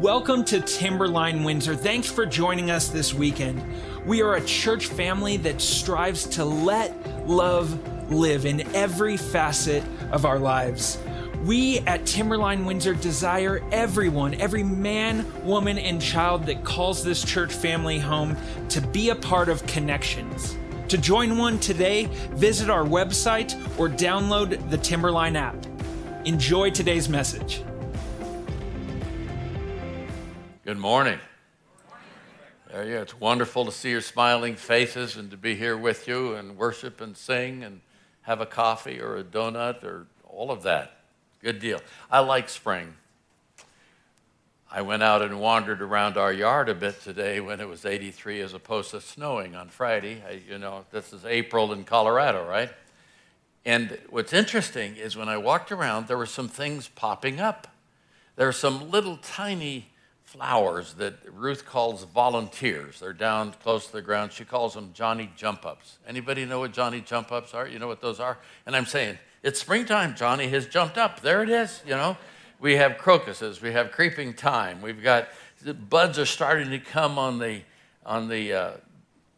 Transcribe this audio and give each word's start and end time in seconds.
Welcome 0.00 0.44
to 0.46 0.60
Timberline 0.60 1.42
Windsor. 1.42 1.74
Thanks 1.74 2.10
for 2.10 2.26
joining 2.26 2.70
us 2.70 2.88
this 2.88 3.14
weekend. 3.14 3.62
We 4.04 4.20
are 4.20 4.34
a 4.34 4.44
church 4.44 4.88
family 4.88 5.38
that 5.38 5.58
strives 5.58 6.26
to 6.26 6.44
let 6.44 7.26
love 7.26 8.12
live 8.12 8.44
in 8.44 8.60
every 8.74 9.16
facet 9.16 9.82
of 10.12 10.26
our 10.26 10.38
lives. 10.38 10.98
We 11.46 11.78
at 11.80 12.04
Timberline 12.04 12.66
Windsor 12.66 12.92
desire 12.92 13.64
everyone, 13.72 14.34
every 14.34 14.62
man, 14.62 15.24
woman, 15.46 15.78
and 15.78 16.00
child 16.00 16.44
that 16.44 16.62
calls 16.62 17.02
this 17.02 17.24
church 17.24 17.54
family 17.54 17.98
home 17.98 18.36
to 18.68 18.82
be 18.82 19.08
a 19.08 19.16
part 19.16 19.48
of 19.48 19.66
connections. 19.66 20.58
To 20.88 20.98
join 20.98 21.38
one 21.38 21.58
today, 21.58 22.04
visit 22.32 22.68
our 22.68 22.84
website 22.84 23.54
or 23.78 23.88
download 23.88 24.68
the 24.68 24.76
Timberline 24.76 25.36
app. 25.36 25.56
Enjoy 26.26 26.68
today's 26.68 27.08
message. 27.08 27.62
Good 30.66 30.78
morning. 30.78 31.20
You. 32.74 32.98
It's 32.98 33.20
wonderful 33.20 33.66
to 33.66 33.70
see 33.70 33.90
your 33.90 34.00
smiling 34.00 34.56
faces 34.56 35.16
and 35.16 35.30
to 35.30 35.36
be 35.36 35.54
here 35.54 35.76
with 35.76 36.08
you 36.08 36.34
and 36.34 36.56
worship 36.56 37.00
and 37.00 37.16
sing 37.16 37.62
and 37.62 37.82
have 38.22 38.40
a 38.40 38.46
coffee 38.46 39.00
or 39.00 39.16
a 39.16 39.22
donut 39.22 39.84
or 39.84 40.08
all 40.28 40.50
of 40.50 40.64
that. 40.64 40.96
Good 41.40 41.60
deal. 41.60 41.80
I 42.10 42.18
like 42.18 42.48
spring. 42.48 42.94
I 44.68 44.82
went 44.82 45.04
out 45.04 45.22
and 45.22 45.38
wandered 45.38 45.80
around 45.80 46.16
our 46.16 46.32
yard 46.32 46.68
a 46.68 46.74
bit 46.74 47.00
today 47.00 47.38
when 47.38 47.60
it 47.60 47.68
was 47.68 47.86
83 47.86 48.40
as 48.40 48.52
opposed 48.52 48.90
to 48.90 49.00
snowing 49.00 49.54
on 49.54 49.68
Friday. 49.68 50.20
I, 50.28 50.40
you 50.50 50.58
know, 50.58 50.84
this 50.90 51.12
is 51.12 51.24
April 51.24 51.72
in 51.72 51.84
Colorado, 51.84 52.44
right? 52.44 52.72
And 53.64 53.96
what's 54.10 54.32
interesting 54.32 54.96
is 54.96 55.16
when 55.16 55.28
I 55.28 55.38
walked 55.38 55.70
around, 55.70 56.08
there 56.08 56.18
were 56.18 56.26
some 56.26 56.48
things 56.48 56.88
popping 56.88 57.38
up. 57.38 57.68
There 58.34 58.48
are 58.48 58.52
some 58.52 58.90
little 58.90 59.16
tiny 59.18 59.90
flowers 60.36 60.94
that 60.94 61.14
Ruth 61.32 61.64
calls 61.64 62.04
volunteers. 62.04 63.00
They're 63.00 63.12
down 63.12 63.52
close 63.62 63.86
to 63.86 63.92
the 63.92 64.02
ground. 64.02 64.32
She 64.32 64.44
calls 64.44 64.74
them 64.74 64.90
Johnny 64.92 65.30
jump 65.36 65.64
ups. 65.64 65.98
Anybody 66.06 66.44
know 66.44 66.60
what 66.60 66.72
Johnny 66.72 67.00
jump 67.00 67.32
ups 67.32 67.54
are? 67.54 67.66
You 67.66 67.78
know 67.78 67.88
what 67.88 68.00
those 68.00 68.20
are? 68.20 68.38
And 68.66 68.76
I'm 68.76 68.86
saying, 68.86 69.18
it's 69.42 69.60
springtime. 69.60 70.14
Johnny 70.14 70.48
has 70.48 70.66
jumped 70.66 70.98
up. 70.98 71.20
There 71.20 71.42
it 71.42 71.48
is, 71.48 71.82
you 71.86 71.92
know. 71.92 72.16
We 72.60 72.76
have 72.76 72.98
crocuses. 72.98 73.62
We 73.62 73.72
have 73.72 73.92
creeping 73.92 74.34
thyme. 74.34 74.82
We've 74.82 75.02
got 75.02 75.28
buds 75.88 76.18
are 76.18 76.26
starting 76.26 76.70
to 76.70 76.78
come 76.78 77.18
on 77.18 77.38
the 77.38 77.62
on 78.04 78.28
the 78.28 78.52
uh, 78.52 78.70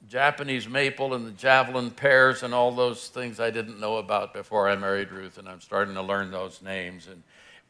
Japanese 0.08 0.68
maple 0.68 1.14
and 1.14 1.26
the 1.26 1.30
javelin 1.32 1.90
pears 1.90 2.42
and 2.42 2.52
all 2.52 2.70
those 2.70 3.08
things 3.08 3.40
I 3.40 3.50
didn't 3.50 3.80
know 3.80 3.96
about 3.96 4.34
before 4.34 4.68
I 4.68 4.76
married 4.76 5.10
Ruth, 5.10 5.38
and 5.38 5.48
I'm 5.48 5.60
starting 5.60 5.94
to 5.94 6.02
learn 6.02 6.30
those 6.30 6.62
names. 6.62 7.06
And 7.06 7.22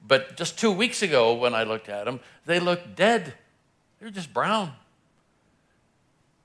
but 0.06 0.36
just 0.36 0.58
two 0.58 0.70
weeks 0.70 1.02
ago, 1.02 1.34
when 1.34 1.54
I 1.54 1.64
looked 1.64 1.88
at 1.88 2.04
them, 2.04 2.20
they 2.46 2.60
looked 2.60 2.96
dead. 2.96 3.34
They 3.98 4.06
were 4.06 4.12
just 4.12 4.32
brown. 4.32 4.72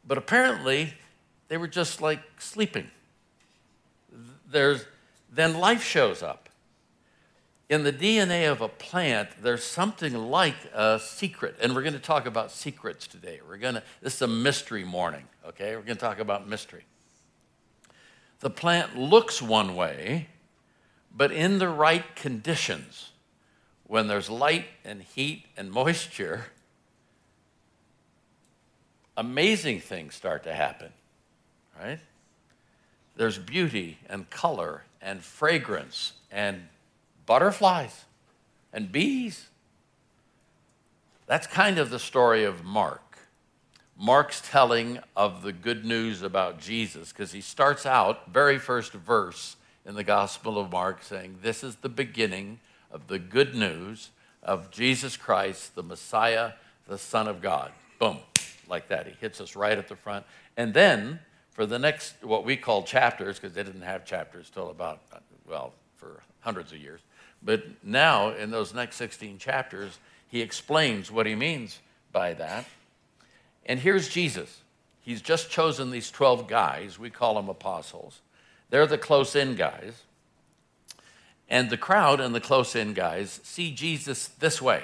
But 0.06 0.18
apparently, 0.18 0.94
they 1.48 1.58
were 1.58 1.68
just 1.68 2.02
like 2.02 2.20
sleeping. 2.40 2.90
There's, 4.50 4.86
then 5.32 5.58
life 5.58 5.84
shows 5.84 6.22
up. 6.22 6.50
In 7.70 7.84
the 7.84 7.94
DNA 7.94 8.52
of 8.52 8.62
a 8.62 8.68
plant, 8.68 9.30
there's 9.42 9.64
something 9.64 10.14
like 10.14 10.58
a 10.74 11.00
secret. 11.00 11.56
And 11.62 11.74
we're 11.74 11.82
going 11.82 11.94
to 11.94 12.00
talk 12.00 12.26
about 12.26 12.52
secrets 12.52 13.08
today. 13.08 13.40
We're 13.48 13.58
going 13.58 13.76
to, 13.76 13.84
this 14.02 14.16
is 14.16 14.22
a 14.22 14.28
mystery 14.28 14.84
morning, 14.84 15.24
okay? 15.48 15.76
We're 15.76 15.84
going 15.84 15.96
to 15.98 16.06
talk 16.06 16.20
about 16.20 16.48
mystery. 16.48 16.84
The 18.42 18.50
plant 18.50 18.98
looks 18.98 19.42
one 19.42 19.76
way, 19.76 20.28
but 21.16 21.32
in 21.32 21.60
the 21.60 21.70
right 21.70 22.16
conditions, 22.16 23.13
when 23.94 24.08
there's 24.08 24.28
light 24.28 24.66
and 24.84 25.04
heat 25.04 25.46
and 25.56 25.72
moisture, 25.72 26.46
amazing 29.16 29.80
things 29.80 30.16
start 30.16 30.44
to 30.44 30.52
happen, 30.52 30.92
right? 31.80 32.00
There's 33.18 33.38
beauty 33.38 34.00
and 34.10 34.28
color 34.32 34.82
and 35.00 35.24
fragrance 35.24 36.14
and 36.32 36.70
butterflies 37.28 38.06
and 38.74 38.92
bees. 38.92 39.50
That's 41.28 41.46
kind 41.46 41.78
of 41.78 41.92
the 41.92 42.00
story 42.00 42.46
of 42.46 42.66
Mark. 42.66 43.20
Mark's 43.96 44.42
telling 44.44 45.02
of 45.16 45.44
the 45.44 45.54
good 45.54 45.86
news 45.86 46.24
about 46.24 46.60
Jesus 46.60 47.12
because 47.12 47.32
he 47.32 47.42
starts 47.42 47.86
out, 47.86 48.34
very 48.34 48.58
first 48.58 48.92
verse 48.94 49.56
in 49.86 49.94
the 49.94 50.04
Gospel 50.04 50.58
of 50.58 50.72
Mark, 50.72 51.04
saying, 51.04 51.38
This 51.44 51.64
is 51.64 51.76
the 51.76 51.90
beginning 51.90 52.58
of 52.94 53.08
the 53.08 53.20
good 53.20 53.56
news 53.56 54.12
of 54.42 54.72
Jesus 54.72 55.18
Christ, 55.18 55.76
the 55.76 55.84
Messiah, 55.84 56.54
the 56.88 56.98
Son 56.98 57.28
of 57.28 57.42
God. 57.42 57.72
Boom, 58.00 58.20
like 58.70 58.88
that. 58.90 59.08
He 59.08 59.14
hits 59.20 59.42
us 59.42 59.56
right 59.56 59.78
at 59.78 59.88
the 59.88 59.96
front. 59.96 60.26
And 60.56 60.74
then 60.74 61.20
for 61.52 61.66
the 61.66 61.80
next, 61.80 62.24
what 62.24 62.46
we 62.46 62.56
call 62.56 62.84
chapters, 62.84 63.40
because 63.40 63.54
they 63.54 63.64
didn't 63.64 63.82
have 63.82 64.06
chapters 64.06 64.50
till 64.50 64.70
about, 64.70 65.02
well, 65.48 65.74
for 65.98 66.22
hundreds 66.42 66.72
of 66.72 66.80
years. 66.80 67.02
But 67.42 67.64
now, 67.84 68.30
in 68.30 68.52
those 68.52 68.74
next 68.74 68.96
16 68.98 69.38
chapters, 69.38 69.98
he 70.28 70.42
explains 70.42 71.12
what 71.12 71.26
he 71.26 71.36
means 71.36 71.80
by 72.12 72.34
that. 72.36 72.66
And 73.66 73.80
here's 73.80 74.08
Jesus. 74.08 74.62
He's 75.02 75.22
just 75.22 75.50
chosen 75.50 75.92
these 75.92 76.10
12 76.10 76.48
guys. 76.48 76.98
We 76.98 77.10
call 77.10 77.36
them 77.36 77.50
apostles. 77.50 78.22
They're 78.70 78.88
the 78.88 78.98
close 78.98 79.36
in 79.36 79.56
guys. 79.56 80.04
And 81.54 81.70
the 81.70 81.78
crowd 81.78 82.20
and 82.20 82.34
the 82.34 82.40
close 82.40 82.76
in 82.76 82.96
guys 82.96 83.40
see 83.44 83.70
Jesus 83.70 84.28
this 84.28 84.60
way. 84.60 84.82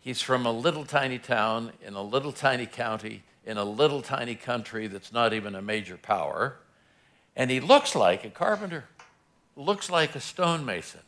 He's 0.00 0.22
from 0.22 0.46
a 0.46 0.50
little 0.50 0.86
tiny 0.86 1.18
town 1.18 1.72
in 1.84 1.92
a 1.92 2.00
little 2.00 2.32
tiny 2.32 2.64
county 2.64 3.22
in 3.44 3.58
a 3.58 3.64
little 3.64 4.00
tiny 4.00 4.34
country 4.34 4.86
that's 4.86 5.12
not 5.12 5.34
even 5.34 5.54
a 5.54 5.60
major 5.60 5.98
power. 5.98 6.56
And 7.36 7.50
he 7.50 7.60
looks 7.60 7.94
like 7.94 8.24
a 8.24 8.30
carpenter, 8.30 8.84
looks 9.56 9.90
like 9.90 10.14
a 10.14 10.20
stonemason. 10.20 11.02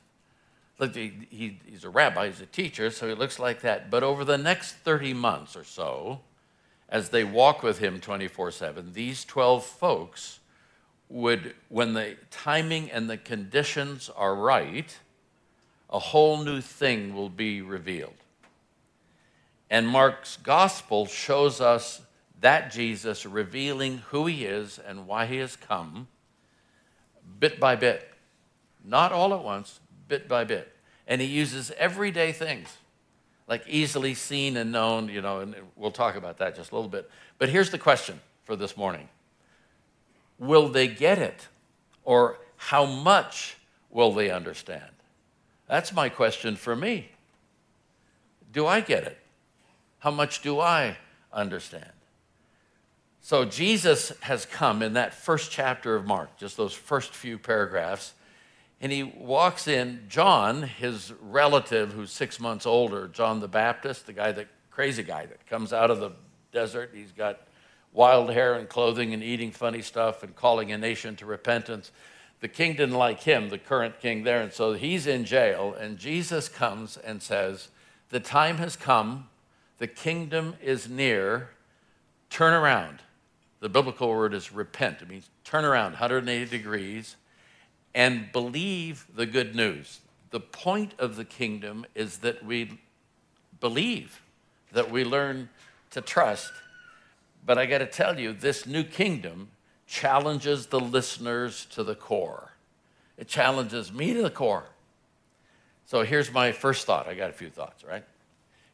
Look, 0.78 0.94
he, 0.94 1.26
he, 1.30 1.58
he's 1.64 1.84
a 1.84 1.88
rabbi, 1.88 2.26
he's 2.26 2.42
a 2.42 2.46
teacher, 2.46 2.90
so 2.90 3.08
he 3.08 3.14
looks 3.14 3.38
like 3.38 3.62
that. 3.62 3.90
But 3.90 4.02
over 4.02 4.26
the 4.26 4.36
next 4.36 4.72
30 4.72 5.14
months 5.14 5.56
or 5.56 5.64
so, 5.64 6.20
as 6.86 7.08
they 7.08 7.24
walk 7.24 7.62
with 7.62 7.78
him 7.78 7.98
24 7.98 8.50
7, 8.50 8.92
these 8.92 9.24
12 9.24 9.64
folks 9.64 10.39
would, 11.10 11.54
when 11.68 11.92
the 11.92 12.16
timing 12.30 12.90
and 12.90 13.10
the 13.10 13.18
conditions 13.18 14.08
are 14.16 14.34
right, 14.34 14.96
a 15.90 15.98
whole 15.98 16.42
new 16.42 16.60
thing 16.60 17.14
will 17.14 17.28
be 17.28 17.60
revealed. 17.60 18.14
And 19.68 19.86
Mark's 19.86 20.36
gospel 20.36 21.06
shows 21.06 21.60
us 21.60 22.00
that 22.40 22.72
Jesus 22.72 23.26
revealing 23.26 23.98
who 24.08 24.26
he 24.26 24.44
is 24.44 24.78
and 24.78 25.06
why 25.06 25.26
he 25.26 25.36
has 25.38 25.56
come 25.56 26.08
bit 27.38 27.60
by 27.60 27.76
bit. 27.76 28.08
Not 28.84 29.12
all 29.12 29.34
at 29.34 29.42
once, 29.42 29.80
bit 30.08 30.28
by 30.28 30.44
bit. 30.44 30.72
And 31.06 31.20
he 31.20 31.26
uses 31.26 31.70
everyday 31.72 32.32
things, 32.32 32.68
like 33.48 33.64
easily 33.68 34.14
seen 34.14 34.56
and 34.56 34.72
known, 34.72 35.08
you 35.08 35.20
know, 35.20 35.40
and 35.40 35.54
we'll 35.76 35.90
talk 35.90 36.16
about 36.16 36.38
that 36.38 36.56
just 36.56 36.70
a 36.70 36.74
little 36.74 36.90
bit. 36.90 37.10
But 37.38 37.48
here's 37.48 37.70
the 37.70 37.78
question 37.78 38.20
for 38.44 38.56
this 38.56 38.76
morning 38.76 39.08
will 40.40 40.68
they 40.68 40.88
get 40.88 41.18
it? 41.18 41.46
Or 42.02 42.38
how 42.56 42.84
much 42.84 43.56
will 43.90 44.12
they 44.12 44.30
understand? 44.30 44.90
That's 45.68 45.92
my 45.92 46.08
question 46.08 46.56
for 46.56 46.74
me. 46.74 47.10
Do 48.52 48.66
I 48.66 48.80
get 48.80 49.04
it? 49.04 49.18
How 50.00 50.10
much 50.10 50.42
do 50.42 50.58
I 50.58 50.96
understand? 51.32 51.92
So 53.20 53.44
Jesus 53.44 54.12
has 54.20 54.46
come 54.46 54.82
in 54.82 54.94
that 54.94 55.14
first 55.14 55.52
chapter 55.52 55.94
of 55.94 56.06
Mark, 56.06 56.36
just 56.38 56.56
those 56.56 56.72
first 56.72 57.14
few 57.14 57.38
paragraphs, 57.38 58.14
and 58.80 58.90
he 58.90 59.02
walks 59.02 59.68
in. 59.68 60.04
John, 60.08 60.62
his 60.62 61.12
relative 61.20 61.92
who's 61.92 62.10
six 62.10 62.40
months 62.40 62.64
older, 62.64 63.08
John 63.08 63.40
the 63.40 63.46
Baptist, 63.46 64.06
the 64.06 64.14
guy 64.14 64.32
that 64.32 64.48
crazy 64.70 65.02
guy 65.02 65.26
that 65.26 65.46
comes 65.46 65.72
out 65.72 65.90
of 65.90 66.00
the 66.00 66.12
desert, 66.50 66.92
he's 66.94 67.12
got 67.12 67.40
wild 67.92 68.30
hair 68.30 68.54
and 68.54 68.68
clothing 68.68 69.12
and 69.12 69.22
eating 69.22 69.50
funny 69.50 69.82
stuff 69.82 70.22
and 70.22 70.34
calling 70.36 70.72
a 70.72 70.78
nation 70.78 71.16
to 71.16 71.26
repentance. 71.26 71.90
The 72.40 72.48
king 72.48 72.72
didn't 72.72 72.94
like 72.94 73.20
him, 73.20 73.48
the 73.50 73.58
current 73.58 74.00
king 74.00 74.22
there, 74.24 74.40
and 74.40 74.52
so 74.52 74.72
he's 74.72 75.06
in 75.06 75.24
jail. 75.24 75.74
And 75.74 75.98
Jesus 75.98 76.48
comes 76.48 76.96
and 76.96 77.22
says, 77.22 77.68
The 78.10 78.20
time 78.20 78.58
has 78.58 78.76
come, 78.76 79.28
the 79.78 79.86
kingdom 79.86 80.54
is 80.62 80.88
near, 80.88 81.50
turn 82.30 82.54
around. 82.54 83.00
The 83.60 83.68
biblical 83.68 84.08
word 84.08 84.32
is 84.32 84.52
repent. 84.52 85.02
It 85.02 85.08
means 85.08 85.28
turn 85.44 85.64
around 85.64 85.92
180 85.92 86.46
degrees 86.46 87.16
and 87.94 88.32
believe 88.32 89.06
the 89.14 89.26
good 89.26 89.54
news. 89.54 90.00
The 90.30 90.40
point 90.40 90.94
of 90.98 91.16
the 91.16 91.24
kingdom 91.24 91.84
is 91.94 92.18
that 92.18 92.44
we 92.44 92.78
believe, 93.60 94.22
that 94.72 94.90
we 94.90 95.04
learn 95.04 95.50
to 95.90 96.00
trust 96.00 96.52
but 97.44 97.58
I 97.58 97.66
got 97.66 97.78
to 97.78 97.86
tell 97.86 98.18
you, 98.18 98.32
this 98.32 98.66
new 98.66 98.84
kingdom 98.84 99.48
challenges 99.86 100.66
the 100.66 100.80
listeners 100.80 101.66
to 101.72 101.82
the 101.82 101.94
core. 101.94 102.52
It 103.16 103.28
challenges 103.28 103.92
me 103.92 104.14
to 104.14 104.22
the 104.22 104.30
core. 104.30 104.66
So 105.86 106.02
here's 106.02 106.32
my 106.32 106.52
first 106.52 106.86
thought. 106.86 107.08
I 107.08 107.14
got 107.14 107.30
a 107.30 107.32
few 107.32 107.50
thoughts, 107.50 107.84
right? 107.84 108.04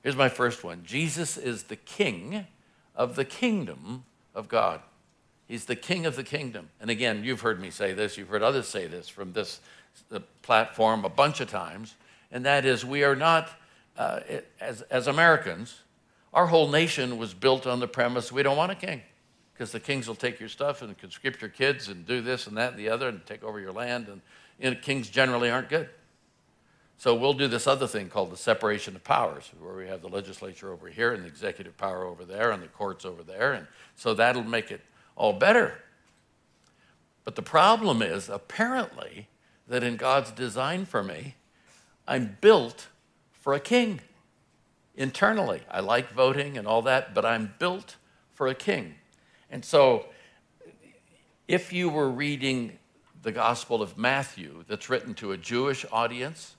Here's 0.03 0.17
my 0.17 0.29
first 0.29 0.63
one 0.63 0.83
Jesus 0.85 1.37
is 1.37 1.65
the 1.65 1.77
king 1.77 2.47
of 2.95 3.17
the 3.17 3.25
kingdom 3.25 4.05
of 4.35 4.49
God. 4.49 4.81
He's 5.49 5.65
the 5.65 5.77
king 5.77 6.07
of 6.07 6.17
the 6.17 6.25
kingdom. 6.25 6.69
And 6.81 6.91
again, 6.91 7.25
you've 7.25 7.41
heard 7.41 7.61
me 7.61 7.71
say 7.71 7.93
this, 7.93 8.19
you've 8.19 8.29
heard 8.29 8.43
others 8.43 8.69
say 8.69 8.87
this 8.87 9.09
from 9.09 9.33
this 9.33 9.61
platform 10.43 11.05
a 11.05 11.09
bunch 11.09 11.41
of 11.41 11.49
times, 11.49 11.95
and 12.31 12.45
that 12.45 12.65
is 12.65 12.85
we 12.85 13.05
are 13.05 13.17
not, 13.17 13.49
uh, 13.97 14.21
as, 14.61 14.83
as 14.83 15.07
Americans, 15.07 15.81
our 16.37 16.47
whole 16.47 16.69
nation 16.69 17.17
was 17.17 17.33
built 17.33 17.67
on 17.67 17.81
the 17.81 17.89
premise 17.89 18.31
we 18.31 18.43
don't 18.43 18.59
want 18.59 18.71
a 18.71 18.75
king 18.75 19.01
because 19.55 19.73
the 19.73 19.81
kings 19.81 20.07
will 20.07 20.15
take 20.15 20.39
your 20.39 20.51
stuff 20.51 20.83
and 20.83 20.97
conscript 20.99 21.41
your 21.41 21.49
kids 21.49 21.89
and 21.89 22.07
do 22.07 22.21
this 22.21 22.47
and 22.47 22.59
that 22.59 22.73
and 22.73 22.79
the 22.79 22.91
other 22.91 23.09
and 23.09 23.25
take 23.25 23.43
over 23.43 23.59
your 23.59 23.73
land. 23.73 24.21
And 24.61 24.83
kings 24.83 25.09
generally 25.09 25.51
aren't 25.51 25.71
good. 25.71 25.89
So 26.99 27.15
we'll 27.15 27.33
do 27.33 27.49
this 27.49 27.67
other 27.67 27.87
thing 27.87 28.11
called 28.11 28.31
the 28.31 28.37
separation 28.37 28.95
of 28.95 29.03
powers, 29.03 29.51
where 29.59 29.75
we 29.75 29.87
have 29.87 30.03
the 30.03 30.11
legislature 30.11 30.71
over 30.71 30.89
here 30.89 31.15
and 31.15 31.25
the 31.25 31.29
executive 31.29 31.79
power 31.79 32.05
over 32.05 32.27
there 32.27 32.51
and 32.51 32.63
the 32.63 32.69
courts 32.69 33.07
over 33.07 33.23
there. 33.23 33.55
And 33.55 33.67
so 33.95 34.13
that'll 34.13 34.45
make 34.45 34.71
it 34.71 34.83
all 35.17 35.33
better. 35.33 35.79
But 37.25 37.35
the 37.35 37.43
problem 37.43 38.03
is, 38.03 38.29
apparently, 38.29 39.29
that 39.69 39.83
in 39.83 39.97
God's 39.97 40.33
design 40.33 40.85
for 40.85 41.03
me, 41.03 41.37
I'm 42.07 42.37
built 42.43 42.89
for 43.33 43.55
a 43.55 43.61
king 43.61 44.01
internally. 44.97 45.63
I 45.71 45.81
like 45.81 46.13
voting 46.13 46.57
and 46.59 46.67
all 46.67 46.83
that, 46.83 47.15
but 47.15 47.25
I'm 47.25 47.55
built 47.59 47.97
for 48.35 48.49
a 48.49 48.55
king. 48.55 48.95
And 49.51 49.65
so, 49.65 50.07
if 51.49 51.73
you 51.73 51.89
were 51.89 52.11
reading 52.11 52.79
the 53.23 53.33
Gospel 53.33 53.83
of 53.83 53.97
Matthew 53.97 54.65
that's 54.69 54.89
written 54.89 55.15
to 55.15 55.33
a 55.33 55.37
Jewish 55.37 55.85
audience, 55.93 56.57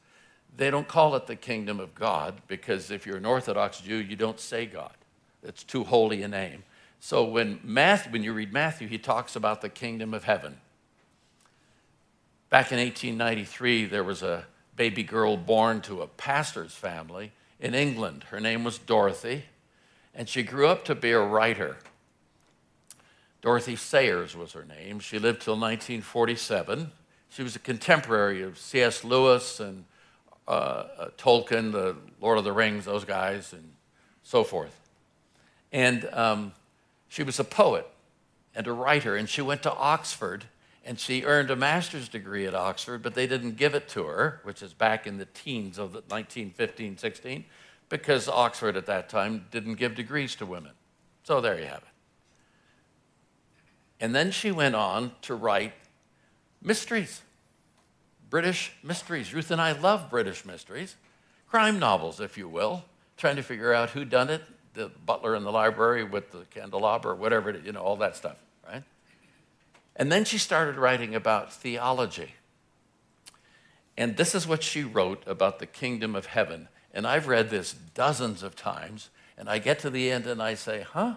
they 0.56 0.72
don't 0.72 0.88
call 0.88 1.16
it 1.16 1.28
the 1.28 1.36
kingdom 1.36 1.80
of 1.80 1.94
God 1.94 2.42
because 2.48 2.90
if 2.90 3.06
you're 3.06 3.18
an 3.18 3.26
Orthodox 3.26 3.82
Jew, 3.82 3.98
you 3.98 4.16
don't 4.16 4.40
say 4.40 4.66
God. 4.66 4.94
It's 5.44 5.64
too 5.64 5.84
holy 5.84 6.24
a 6.24 6.28
name. 6.28 6.64
So 7.00 7.24
when, 7.24 7.60
Matthew, 7.64 8.12
when 8.12 8.24
you 8.24 8.34
read 8.34 8.52
Matthew, 8.52 8.88
he 8.88 8.98
talks 8.98 9.36
about 9.36 9.62
the 9.62 9.70
kingdom 9.70 10.14
of 10.14 10.24
heaven. 10.24 10.58
Back 12.50 12.72
in 12.72 12.80
1893, 12.80 13.86
there 13.86 14.04
was 14.04 14.24
a 14.24 14.46
baby 14.76 15.04
girl 15.04 15.38
born 15.38 15.82
to 15.82 16.02
a 16.02 16.08
pastor's 16.08 16.74
family 16.74 17.32
in 17.60 17.74
England. 17.74 18.26
Her 18.26 18.40
name 18.40 18.64
was 18.64 18.78
Dorothy, 18.78 19.46
and 20.14 20.28
she 20.28 20.44
grew 20.44 20.68
up 20.68 20.86
to 20.86 20.96
be 20.96 21.12
a 21.12 21.20
writer. 21.20 21.78
Dorothy 23.42 23.76
Sayers 23.76 24.36
was 24.36 24.54
her 24.54 24.66
name. 24.66 25.00
She 25.00 25.20
lived 25.20 25.42
till 25.42 25.54
1947. 25.54 26.92
She 27.30 27.44
was 27.44 27.56
a 27.56 27.60
contemporary 27.60 28.42
of 28.42 28.58
C.S. 28.58 29.04
Lewis 29.04 29.60
and 29.60 29.86
uh, 30.48 30.52
uh, 30.52 31.10
Tolkien, 31.18 31.72
the 31.72 31.96
Lord 32.22 32.38
of 32.38 32.44
the 32.44 32.54
Rings, 32.54 32.86
those 32.86 33.04
guys, 33.04 33.54
and 33.54 33.72
so 34.24 34.44
forth. 34.44 34.80
And 35.72 36.06
um, 36.14 36.54
she 37.10 37.24
was 37.24 37.40
a 37.40 37.44
poet 37.44 37.88
and 38.56 38.66
a 38.66 38.72
writer, 38.72 39.16
and 39.16 39.28
she 39.28 39.42
went 39.42 39.64
to 39.64 39.74
Oxford 39.74 40.46
and 40.88 40.98
she 40.98 41.26
earned 41.26 41.52
a 41.52 41.56
master's 41.56 42.08
degree 42.08 42.46
at 42.46 42.56
Oxford, 42.56 43.04
but 43.04 43.14
they 43.14 43.28
didn't 43.28 43.58
give 43.58 43.76
it 43.76 43.90
to 43.90 44.06
her, 44.06 44.40
which 44.44 44.64
is 44.64 44.74
back 44.74 45.06
in 45.06 45.18
the 45.18 45.26
teens 45.26 45.78
of 45.78 45.92
the 45.92 46.00
1915, 46.00 46.98
16, 46.98 47.44
because 47.90 48.30
Oxford 48.30 48.78
at 48.78 48.86
that 48.86 49.10
time 49.10 49.46
didn't 49.52 49.76
give 49.76 49.96
degrees 49.96 50.34
to 50.36 50.46
women. 50.46 50.72
So 51.24 51.42
there 51.42 51.60
you 51.60 51.66
have 51.66 51.80
it. 51.80 51.84
And 54.00 54.16
then 54.16 54.32
she 54.32 54.50
went 54.50 54.76
on 54.76 55.12
to 55.24 55.36
write 55.36 55.74
mysteries, 56.62 57.22
British 58.30 58.72
mysteries. 58.82 59.34
Ruth 59.34 59.52
and 59.52 59.60
I 59.60 59.74
love 59.74 60.10
British 60.10 60.46
mysteries, 60.46 60.96
crime 61.50 61.80
novels, 61.80 62.22
if 62.22 62.38
you 62.38 62.48
will, 62.48 62.86
trying 63.18 63.36
to 63.36 63.44
figure 63.44 63.74
out 63.74 63.90
who 63.90 64.06
done 64.06 64.30
it, 64.30 64.42
the 64.74 64.90
butler 65.06 65.36
in 65.36 65.44
the 65.44 65.52
library 65.52 66.06
with 66.06 66.32
the 66.32 66.46
candelabra, 66.50 67.14
whatever, 67.14 67.52
you 67.52 67.74
know, 67.74 67.82
all 67.82 67.98
that 67.98 68.16
stuff? 68.16 68.38
And 69.98 70.12
then 70.12 70.24
she 70.24 70.38
started 70.38 70.78
writing 70.78 71.16
about 71.16 71.52
theology. 71.52 72.36
And 73.98 74.16
this 74.16 74.36
is 74.36 74.48
what 74.48 74.62
she 74.62 74.84
wrote 74.84 75.24
about 75.26 75.58
the 75.58 75.66
kingdom 75.66 76.16
of 76.16 76.28
heaven. 76.28 76.70
And 76.94 77.06
I've 77.08 77.28
read 77.28 77.50
this 77.50 77.74
dozens 77.74 78.44
of 78.44 78.56
times, 78.56 79.10
and 79.38 79.50
I 79.50 79.58
get 79.58 79.80
to 79.80 79.90
the 79.90 80.12
end 80.12 80.28
and 80.28 80.42
I 80.42 80.54
say, 80.54 80.86
huh? 80.88 81.16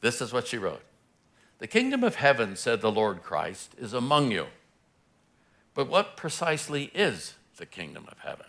This 0.00 0.20
is 0.20 0.32
what 0.32 0.48
she 0.48 0.58
wrote. 0.58 0.82
The 1.60 1.68
kingdom 1.68 2.02
of 2.02 2.16
heaven, 2.16 2.56
said 2.56 2.80
the 2.80 2.90
Lord 2.90 3.22
Christ, 3.22 3.74
is 3.78 3.92
among 3.92 4.32
you. 4.32 4.46
But 5.74 5.88
what 5.88 6.16
precisely 6.16 6.90
is 6.92 7.34
the 7.56 7.66
kingdom 7.66 8.06
of 8.10 8.18
heaven? 8.18 8.46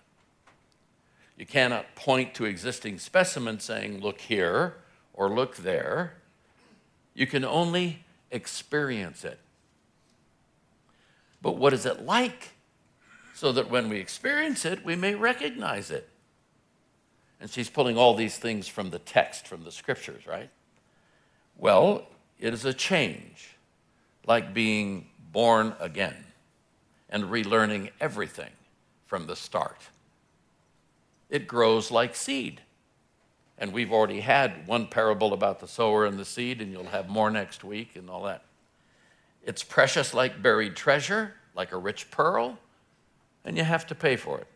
You 1.37 1.45
cannot 1.45 1.95
point 1.95 2.33
to 2.35 2.45
existing 2.45 2.97
specimens 2.99 3.63
saying, 3.63 3.99
look 3.99 4.21
here 4.21 4.75
or 5.13 5.29
look 5.29 5.57
there. 5.57 6.13
You 7.13 7.27
can 7.27 7.43
only 7.43 8.03
experience 8.31 9.23
it. 9.23 9.39
But 11.41 11.57
what 11.57 11.73
is 11.73 11.85
it 11.85 12.03
like? 12.03 12.49
So 13.33 13.51
that 13.53 13.69
when 13.69 13.89
we 13.89 13.97
experience 13.99 14.65
it, 14.65 14.85
we 14.85 14.95
may 14.95 15.15
recognize 15.15 15.91
it. 15.91 16.07
And 17.39 17.49
she's 17.49 17.69
pulling 17.69 17.97
all 17.97 18.13
these 18.13 18.37
things 18.37 18.67
from 18.67 18.91
the 18.91 18.99
text, 18.99 19.47
from 19.47 19.63
the 19.63 19.71
scriptures, 19.71 20.27
right? 20.27 20.49
Well, 21.57 22.07
it 22.39 22.53
is 22.53 22.65
a 22.65 22.73
change, 22.73 23.55
like 24.27 24.53
being 24.53 25.07
born 25.31 25.73
again 25.79 26.15
and 27.09 27.25
relearning 27.25 27.89
everything 27.99 28.51
from 29.05 29.27
the 29.27 29.35
start. 29.35 29.77
It 31.29 31.47
grows 31.47 31.91
like 31.91 32.15
seed. 32.15 32.61
And 33.57 33.73
we've 33.73 33.91
already 33.91 34.21
had 34.21 34.67
one 34.67 34.87
parable 34.87 35.33
about 35.33 35.59
the 35.59 35.67
sower 35.67 36.05
and 36.05 36.17
the 36.17 36.25
seed, 36.25 36.61
and 36.61 36.71
you'll 36.71 36.85
have 36.85 37.09
more 37.09 37.29
next 37.29 37.63
week 37.63 37.95
and 37.95 38.09
all 38.09 38.23
that. 38.23 38.43
It's 39.43 39.63
precious 39.63 40.13
like 40.13 40.41
buried 40.41 40.75
treasure, 40.75 41.33
like 41.55 41.71
a 41.71 41.77
rich 41.77 42.09
pearl, 42.11 42.57
and 43.45 43.57
you 43.57 43.63
have 43.63 43.85
to 43.87 43.95
pay 43.95 44.15
for 44.15 44.39
it. 44.39 44.47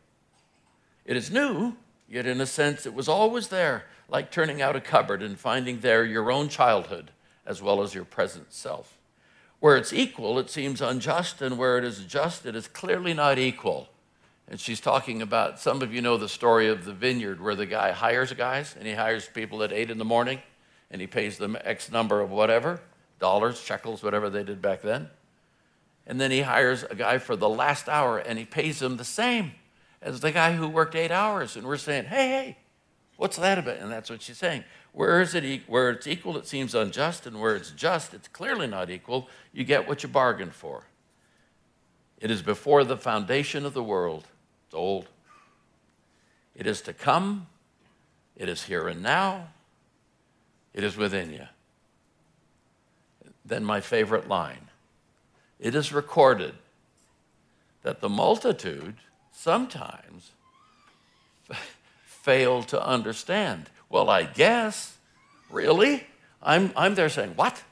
It 1.06 1.18
is 1.18 1.32
new, 1.32 1.76
yet 2.10 2.26
in 2.26 2.42
a 2.42 2.46
sense 2.46 2.86
it 2.86 2.94
was 2.94 3.08
always 3.08 3.50
there, 3.50 3.86
like 4.10 4.32
turning 4.32 4.62
out 4.62 4.76
a 4.76 4.82
cupboard 4.82 5.22
and 5.22 5.40
finding 5.40 5.80
there 5.80 6.04
your 6.04 6.32
own 6.32 6.50
childhood 6.50 7.12
as 7.46 7.62
well 7.62 7.82
as 7.82 7.94
your 7.94 8.06
present 8.06 8.54
self. 8.54 8.98
Where 9.60 9.78
it's 9.78 9.94
equal, 9.94 10.40
it 10.40 10.50
seems 10.50 10.82
unjust, 10.82 11.42
and 11.42 11.58
where 11.58 11.78
it 11.78 11.84
is 11.84 12.00
just, 12.06 12.46
it 12.46 12.56
is 12.56 12.68
clearly 12.68 13.14
not 13.14 13.38
equal. 13.38 13.90
And 14.48 14.60
she's 14.60 14.80
talking 14.80 15.22
about, 15.22 15.60
some 15.60 15.82
of 15.82 15.94
you 15.94 16.02
know 16.02 16.18
the 16.18 16.30
story 16.30 16.68
of 16.68 16.86
the 16.86 16.94
vineyard 16.94 17.42
where 17.42 17.56
the 17.56 17.66
guy 17.66 17.92
hires 17.92 18.32
guys 18.34 18.76
and 18.78 18.88
he 18.88 18.94
hires 18.94 19.28
people 19.28 19.64
at 19.64 19.74
8 19.74 19.90
in 19.90 19.98
the 19.98 20.06
morning 20.06 20.40
and 20.92 21.02
he 21.02 21.08
pays 21.08 21.38
them 21.38 21.58
X 21.64 21.92
number 21.92 22.22
of 22.22 22.30
whatever 22.30 22.82
dollars, 23.20 23.60
shekels, 23.60 24.04
whatever 24.04 24.30
they 24.30 24.44
did 24.44 24.62
back 24.62 24.82
then. 24.82 25.10
And 26.06 26.22
then 26.22 26.30
he 26.30 26.42
hires 26.42 26.84
a 26.84 26.96
guy 26.96 27.18
for 27.18 27.36
the 27.36 27.50
last 27.50 27.90
hour 27.90 28.20
and 28.20 28.38
he 28.38 28.46
pays 28.46 28.82
him 28.82 28.98
the 28.98 29.06
same 29.06 29.54
as 30.02 30.20
the 30.20 30.32
guy 30.32 30.54
who 30.54 30.68
worked 30.68 30.96
eight 30.96 31.12
hours. 31.12 31.56
And 31.56 31.66
we're 31.66 31.78
saying, 31.78 32.06
hey, 32.06 32.28
hey, 32.28 32.58
what's 33.18 33.38
that 33.38 33.58
about? 33.58 33.78
And 33.78 33.92
that's 33.92 34.10
what 34.10 34.22
she's 34.22 34.38
saying. 34.38 34.64
Where, 34.92 35.22
is 35.22 35.34
it, 35.34 35.64
where 35.68 35.90
it's 35.90 36.06
equal, 36.08 36.38
it 36.38 36.48
seems 36.48 36.74
unjust, 36.74 37.26
and 37.26 37.42
where 37.42 37.56
it's 37.56 37.72
just, 37.72 38.14
it's 38.14 38.30
clearly 38.30 38.68
not 38.68 38.90
equal. 38.90 39.28
You 39.52 39.66
get 39.66 39.88
what 39.88 40.04
you 40.04 40.10
bargained 40.10 40.54
for. 40.54 40.86
It 42.20 42.32
is 42.32 42.42
before 42.42 42.86
the 42.86 42.96
foundation 42.96 43.66
of 43.66 43.74
the 43.74 43.84
world 43.84 44.28
old. 44.76 45.08
It 46.56 46.68
is 46.68 46.82
to 46.82 46.94
come, 46.94 47.48
it 48.36 48.48
is 48.48 48.64
here 48.64 48.88
and 48.88 49.02
now, 49.02 49.48
it 50.74 50.84
is 50.84 50.96
within 50.96 51.32
you. 51.32 51.48
Then, 53.44 53.64
my 53.64 53.82
favorite 53.82 54.28
line 54.28 54.70
it 55.60 55.74
is 55.74 55.94
recorded 55.94 56.54
that 57.84 58.02
the 58.02 58.10
multitude 58.10 58.96
sometimes 59.32 60.32
fail 62.06 62.64
to 62.64 62.86
understand. 62.86 63.70
Well, 63.90 64.10
I 64.10 64.24
guess, 64.24 64.98
really? 65.50 66.06
I'm, 66.42 66.74
I'm 66.76 66.96
there 66.96 67.10
saying, 67.10 67.34
what? 67.36 67.64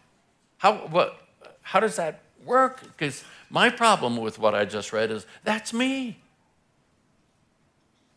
How, 0.60 0.76
what? 0.88 1.20
How 1.62 1.80
does 1.80 1.98
that 1.98 2.22
work? 2.46 2.82
Because 2.84 3.24
my 3.50 3.70
problem 3.70 4.18
with 4.18 4.40
what 4.40 4.56
I 4.56 4.66
just 4.66 4.94
read 4.94 5.12
is 5.12 5.26
that's 5.44 5.74
me 5.74 6.18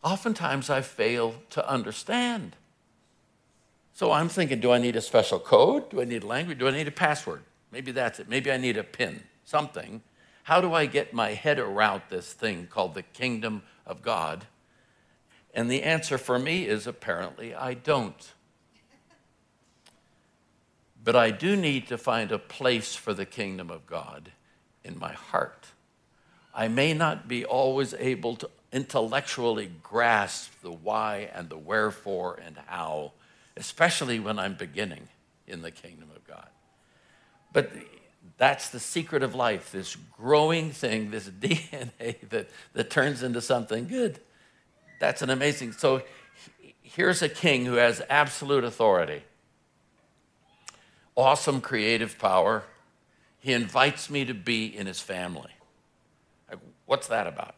oftentimes 0.06 0.70
I 0.70 0.82
fail 0.82 1.34
to 1.50 1.68
understand. 1.68 2.54
So 3.92 4.12
I'm 4.12 4.28
thinking, 4.28 4.60
do 4.60 4.70
I 4.70 4.78
need 4.78 4.94
a 4.94 5.00
special 5.00 5.40
code? 5.40 5.90
Do 5.90 6.00
I 6.00 6.04
need 6.04 6.22
a 6.22 6.26
language? 6.26 6.58
Do 6.58 6.68
I 6.68 6.70
need 6.70 6.86
a 6.86 6.92
password? 6.92 7.42
Maybe 7.72 7.90
that's 7.90 8.20
it. 8.20 8.28
Maybe 8.28 8.52
I 8.52 8.56
need 8.56 8.76
a 8.76 8.84
pin, 8.84 9.24
something. 9.44 10.02
How 10.44 10.60
do 10.60 10.72
I 10.72 10.86
get 10.86 11.12
my 11.12 11.30
head 11.30 11.58
around 11.58 12.02
this 12.08 12.32
thing 12.32 12.68
called 12.70 12.94
the 12.94 13.02
kingdom 13.02 13.62
of 13.84 14.00
God? 14.00 14.46
And 15.52 15.68
the 15.68 15.82
answer 15.82 16.18
for 16.18 16.38
me 16.38 16.66
is 16.66 16.86
apparently 16.86 17.52
I 17.52 17.74
don't. 17.74 18.32
But 21.02 21.16
I 21.16 21.32
do 21.32 21.56
need 21.56 21.88
to 21.88 21.98
find 21.98 22.30
a 22.30 22.38
place 22.38 22.94
for 22.94 23.12
the 23.12 23.26
kingdom 23.26 23.72
of 23.72 23.86
God 23.86 24.30
in 24.84 24.96
my 25.00 25.14
heart. 25.14 25.66
I 26.54 26.68
may 26.68 26.94
not 26.94 27.26
be 27.26 27.44
always 27.44 27.92
able 27.94 28.36
to 28.36 28.48
intellectually 28.76 29.70
grasp 29.82 30.52
the 30.60 30.70
why 30.70 31.30
and 31.34 31.48
the 31.48 31.56
wherefore 31.56 32.38
and 32.44 32.58
how, 32.66 33.10
especially 33.56 34.20
when 34.20 34.38
I'm 34.38 34.52
beginning 34.52 35.08
in 35.46 35.62
the 35.62 35.70
kingdom 35.70 36.10
of 36.14 36.22
God. 36.26 36.46
But 37.54 37.72
that's 38.36 38.68
the 38.68 38.78
secret 38.78 39.22
of 39.22 39.34
life 39.34 39.72
this 39.72 39.96
growing 40.18 40.72
thing, 40.72 41.10
this 41.10 41.26
DNA 41.40 42.28
that, 42.28 42.50
that 42.74 42.90
turns 42.90 43.22
into 43.22 43.40
something 43.40 43.88
good. 43.88 44.20
That's 45.00 45.22
an 45.22 45.30
amazing. 45.30 45.72
So 45.72 46.02
here's 46.82 47.22
a 47.22 47.30
king 47.30 47.64
who 47.64 47.76
has 47.76 48.02
absolute 48.10 48.62
authority, 48.62 49.22
awesome 51.14 51.62
creative 51.62 52.18
power. 52.18 52.64
He 53.38 53.54
invites 53.54 54.10
me 54.10 54.26
to 54.26 54.34
be 54.34 54.66
in 54.66 54.86
his 54.86 55.00
family. 55.00 55.52
What's 56.84 57.08
that 57.08 57.26
about? 57.26 57.54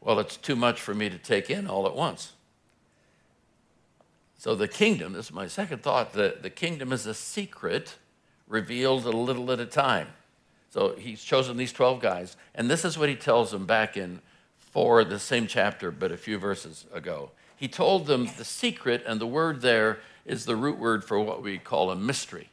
Well, 0.00 0.20
it's 0.20 0.36
too 0.36 0.56
much 0.56 0.80
for 0.80 0.94
me 0.94 1.08
to 1.08 1.18
take 1.18 1.50
in 1.50 1.66
all 1.66 1.86
at 1.86 1.94
once. 1.94 2.32
So, 4.36 4.54
the 4.54 4.68
kingdom, 4.68 5.14
this 5.14 5.26
is 5.26 5.32
my 5.32 5.48
second 5.48 5.82
thought, 5.82 6.12
the, 6.12 6.36
the 6.40 6.50
kingdom 6.50 6.92
is 6.92 7.06
a 7.06 7.14
secret 7.14 7.96
revealed 8.46 9.04
a 9.04 9.10
little 9.10 9.50
at 9.50 9.58
a 9.58 9.66
time. 9.66 10.08
So, 10.70 10.94
he's 10.94 11.22
chosen 11.24 11.56
these 11.56 11.72
12 11.72 12.00
guys, 12.00 12.36
and 12.54 12.70
this 12.70 12.84
is 12.84 12.96
what 12.96 13.08
he 13.08 13.16
tells 13.16 13.50
them 13.50 13.66
back 13.66 13.96
in 13.96 14.20
4, 14.58 15.04
the 15.04 15.18
same 15.18 15.46
chapter, 15.46 15.90
but 15.90 16.12
a 16.12 16.16
few 16.16 16.38
verses 16.38 16.86
ago. 16.92 17.32
He 17.56 17.66
told 17.66 18.06
them 18.06 18.28
the 18.36 18.44
secret, 18.44 19.02
and 19.04 19.20
the 19.20 19.26
word 19.26 19.60
there 19.60 19.98
is 20.24 20.44
the 20.44 20.54
root 20.54 20.78
word 20.78 21.04
for 21.04 21.18
what 21.18 21.42
we 21.42 21.58
call 21.58 21.90
a 21.90 21.96
mystery. 21.96 22.50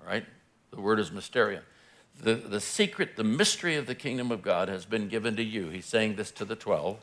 All 0.00 0.06
right? 0.06 0.24
The 0.70 0.80
word 0.80 0.98
is 0.98 1.12
mysteria. 1.12 1.62
The, 2.20 2.34
the 2.34 2.60
secret, 2.60 3.16
the 3.16 3.24
mystery 3.24 3.76
of 3.76 3.86
the 3.86 3.94
kingdom 3.94 4.30
of 4.30 4.42
God 4.42 4.68
has 4.68 4.84
been 4.84 5.08
given 5.08 5.36
to 5.36 5.42
you. 5.42 5.68
He's 5.68 5.86
saying 5.86 6.16
this 6.16 6.30
to 6.32 6.44
the 6.44 6.54
12. 6.54 7.00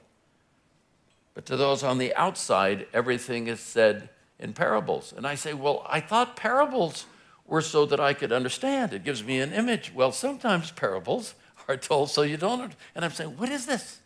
But 1.34 1.46
to 1.48 1.58
those 1.58 1.84
on 1.84 1.98
the 1.98 2.14
outside, 2.16 2.88
everything 2.94 3.48
is 3.48 3.60
said 3.60 4.10
in 4.40 4.54
parables. 4.54 5.14
And 5.16 5.28
I 5.28 5.36
say, 5.36 5.54
well, 5.54 5.86
I 5.90 6.00
thought 6.00 6.36
parables 6.36 7.06
were 7.46 7.62
so 7.62 7.86
that 7.86 8.00
I 8.00 8.14
could 8.14 8.32
understand. 8.32 8.94
It 8.94 9.04
gives 9.04 9.24
me 9.24 9.40
an 9.40 9.54
image. 9.54 9.94
Well, 9.94 10.12
sometimes 10.12 10.72
parables 10.72 11.34
are 11.68 11.78
told 11.78 12.10
so 12.10 12.22
you 12.22 12.38
don't. 12.38 12.74
And 12.96 13.04
I'm 13.04 13.12
saying, 13.12 13.38
what 13.38 13.50
is 13.50 13.66
this? 13.66 14.00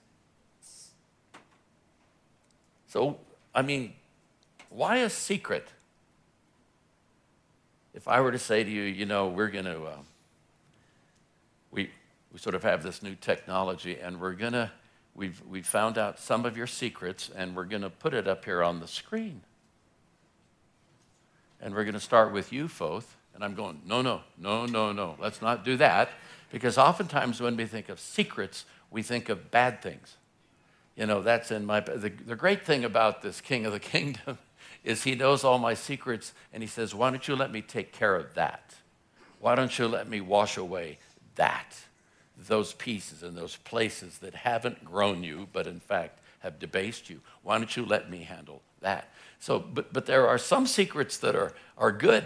So, 2.88 3.18
I 3.54 3.62
mean, 3.62 3.94
why 4.70 4.98
a 4.98 5.10
secret? 5.10 5.68
If 7.94 8.08
I 8.08 8.22
were 8.22 8.32
to 8.32 8.40
say 8.40 8.64
to 8.64 8.70
you, 8.70 8.84
you 8.84 9.06
know, 9.06 9.28
we're 9.28 9.50
going 9.50 9.66
to. 9.66 9.84
Uh, 9.84 9.98
we, 12.34 12.40
sort 12.40 12.56
of 12.56 12.64
have 12.64 12.84
this 12.84 13.04
new 13.04 13.16
technology, 13.16 14.00
and 14.00 14.20
we're 14.20 14.34
going 14.34 14.54
to, 14.54 14.72
we've, 15.16 15.42
we've 15.48 15.66
found 15.66 15.98
out 15.98 16.20
some 16.20 16.46
of 16.46 16.58
your 16.58 16.68
secrets, 16.68 17.30
and 17.36 17.56
we're 17.56 17.66
going 17.66 17.84
to 17.84 17.90
put 17.90 18.14
it 18.14 18.28
up 18.28 18.44
here 18.44 18.64
on 18.64 18.80
the 18.80 18.88
screen. 18.88 19.42
And 21.62 21.74
we're 21.74 21.84
going 21.84 21.94
to 21.94 22.00
start 22.00 22.34
with 22.34 22.52
you, 22.52 22.68
Foth. 22.68 23.16
And 23.36 23.44
I'm 23.44 23.56
going, 23.56 23.82
no, 23.86 24.02
no, 24.02 24.22
no, 24.38 24.66
no, 24.66 24.92
no. 24.92 25.16
Let's 25.20 25.42
not 25.42 25.64
do 25.64 25.78
that. 25.78 26.10
Because 26.52 26.78
oftentimes 26.78 27.42
when 27.42 27.56
we 27.56 27.66
think 27.66 27.90
of 27.90 28.00
secrets, 28.00 28.66
we 28.92 29.02
think 29.02 29.30
of 29.30 29.50
bad 29.50 29.82
things. 29.82 30.18
You 30.96 31.08
know, 31.08 31.22
that's 31.22 31.50
in 31.52 31.66
my. 31.66 31.80
The, 31.80 32.10
the 32.10 32.36
great 32.36 32.66
thing 32.66 32.86
about 32.86 33.22
this 33.24 33.42
king 33.42 33.66
of 33.66 33.72
the 33.72 33.80
kingdom 33.96 34.38
is 34.84 35.04
he 35.04 35.16
knows 35.16 35.44
all 35.44 35.58
my 35.58 35.74
secrets, 35.74 36.34
and 36.54 36.62
he 36.62 36.68
says, 36.68 36.94
Why 36.94 37.10
don't 37.10 37.28
you 37.28 37.36
let 37.36 37.52
me 37.52 37.62
take 37.62 37.92
care 37.92 38.16
of 38.16 38.36
that? 38.36 38.76
Why 39.40 39.56
don't 39.56 39.78
you 39.78 39.88
let 39.88 40.08
me 40.08 40.22
wash 40.22 40.58
away 40.58 41.00
that, 41.36 41.76
those 42.38 42.74
pieces 42.74 43.24
and 43.24 43.38
those 43.38 43.58
places 43.58 44.18
that 44.20 44.34
haven't 44.34 44.84
grown 44.84 45.24
you, 45.24 45.48
but 45.54 45.68
in 45.68 45.80
fact 45.80 46.20
have 46.40 46.60
debased 46.60 47.10
you. 47.10 47.22
Why 47.42 47.58
don't 47.58 47.76
you 47.76 47.86
let 47.86 48.10
me 48.10 48.20
handle 48.20 48.62
that? 48.82 49.10
So, 49.40 49.60
but, 49.60 49.94
but 49.94 50.06
there 50.06 50.28
are 50.28 50.38
some 50.38 50.68
secrets 50.68 51.18
that 51.18 51.36
are, 51.36 51.54
are 51.78 51.92
good, 51.92 52.26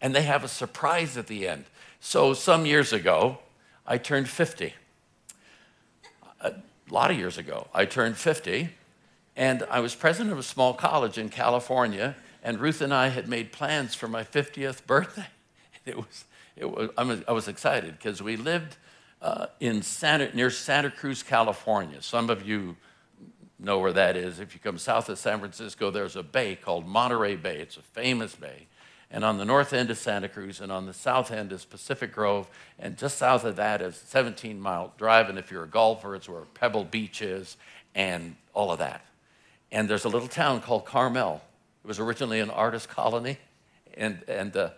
and 0.00 0.14
they 0.14 0.22
have 0.22 0.44
a 0.44 0.48
surprise 0.48 1.16
at 1.16 1.26
the 1.26 1.48
end. 1.48 1.64
So, 2.00 2.34
some 2.34 2.66
years 2.66 2.92
ago, 2.92 3.38
I 3.86 3.98
turned 3.98 4.28
50. 4.28 4.74
A 6.40 6.54
lot 6.90 7.10
of 7.10 7.18
years 7.18 7.38
ago, 7.38 7.68
I 7.74 7.86
turned 7.86 8.16
50, 8.16 8.68
and 9.36 9.62
I 9.70 9.80
was 9.80 9.94
president 9.94 10.32
of 10.32 10.38
a 10.38 10.42
small 10.42 10.74
college 10.74 11.16
in 11.16 11.28
California, 11.30 12.16
and 12.42 12.60
Ruth 12.60 12.82
and 12.82 12.92
I 12.92 13.08
had 13.08 13.28
made 13.28 13.52
plans 13.52 13.94
for 13.94 14.08
my 14.08 14.24
50th 14.24 14.86
birthday. 14.86 15.26
It 15.86 15.98
was, 15.98 16.24
it 16.56 16.64
was, 16.64 16.88
I 17.28 17.32
was 17.32 17.46
excited 17.46 17.98
because 17.98 18.22
we 18.22 18.38
lived 18.38 18.78
uh, 19.24 19.46
in 19.58 19.80
Santa, 19.80 20.32
near 20.36 20.50
Santa 20.50 20.90
Cruz, 20.90 21.22
California. 21.22 22.02
Some 22.02 22.28
of 22.28 22.46
you 22.46 22.76
know 23.58 23.78
where 23.78 23.92
that 23.94 24.18
is. 24.18 24.38
If 24.38 24.52
you 24.52 24.60
come 24.60 24.76
south 24.76 25.08
of 25.08 25.18
San 25.18 25.38
Francisco, 25.38 25.90
there's 25.90 26.14
a 26.14 26.22
bay 26.22 26.56
called 26.56 26.86
Monterey 26.86 27.34
Bay. 27.34 27.58
It's 27.58 27.78
a 27.78 27.82
famous 27.82 28.34
bay. 28.34 28.66
And 29.10 29.24
on 29.24 29.38
the 29.38 29.46
north 29.46 29.72
end 29.72 29.88
is 29.90 29.98
Santa 29.98 30.28
Cruz, 30.28 30.60
and 30.60 30.70
on 30.70 30.84
the 30.84 30.92
south 30.92 31.30
end 31.30 31.52
is 31.52 31.64
Pacific 31.64 32.12
Grove, 32.12 32.48
and 32.78 32.98
just 32.98 33.16
south 33.16 33.44
of 33.44 33.56
that 33.56 33.80
is 33.80 33.96
17 33.96 34.60
mile 34.60 34.92
drive. 34.98 35.30
And 35.30 35.38
if 35.38 35.50
you're 35.50 35.64
a 35.64 35.68
golfer, 35.68 36.14
it's 36.14 36.28
where 36.28 36.42
Pebble 36.52 36.84
Beach 36.84 37.22
is, 37.22 37.56
and 37.94 38.36
all 38.52 38.72
of 38.72 38.78
that. 38.80 39.06
And 39.72 39.88
there's 39.88 40.04
a 40.04 40.08
little 40.10 40.28
town 40.28 40.60
called 40.60 40.84
Carmel. 40.84 41.40
It 41.82 41.88
was 41.88 41.98
originally 41.98 42.40
an 42.40 42.50
artist 42.50 42.90
colony, 42.90 43.38
and 43.94 44.22
and 44.28 44.54
uh, 44.54 44.70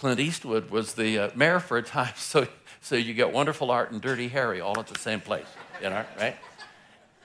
Clint 0.00 0.18
Eastwood 0.18 0.70
was 0.70 0.94
the 0.94 1.18
uh, 1.18 1.30
mayor 1.34 1.60
for 1.60 1.76
a 1.76 1.82
time, 1.82 2.12
so, 2.16 2.46
so 2.80 2.96
you 2.96 3.14
get 3.14 3.32
Wonderful 3.32 3.70
Art 3.70 3.90
and 3.92 4.00
Dirty 4.00 4.28
Harry 4.28 4.60
all 4.60 4.78
at 4.78 4.86
the 4.86 4.98
same 4.98 5.20
place, 5.20 5.46
you 5.82 5.90
know, 5.90 6.04
right? 6.18 6.36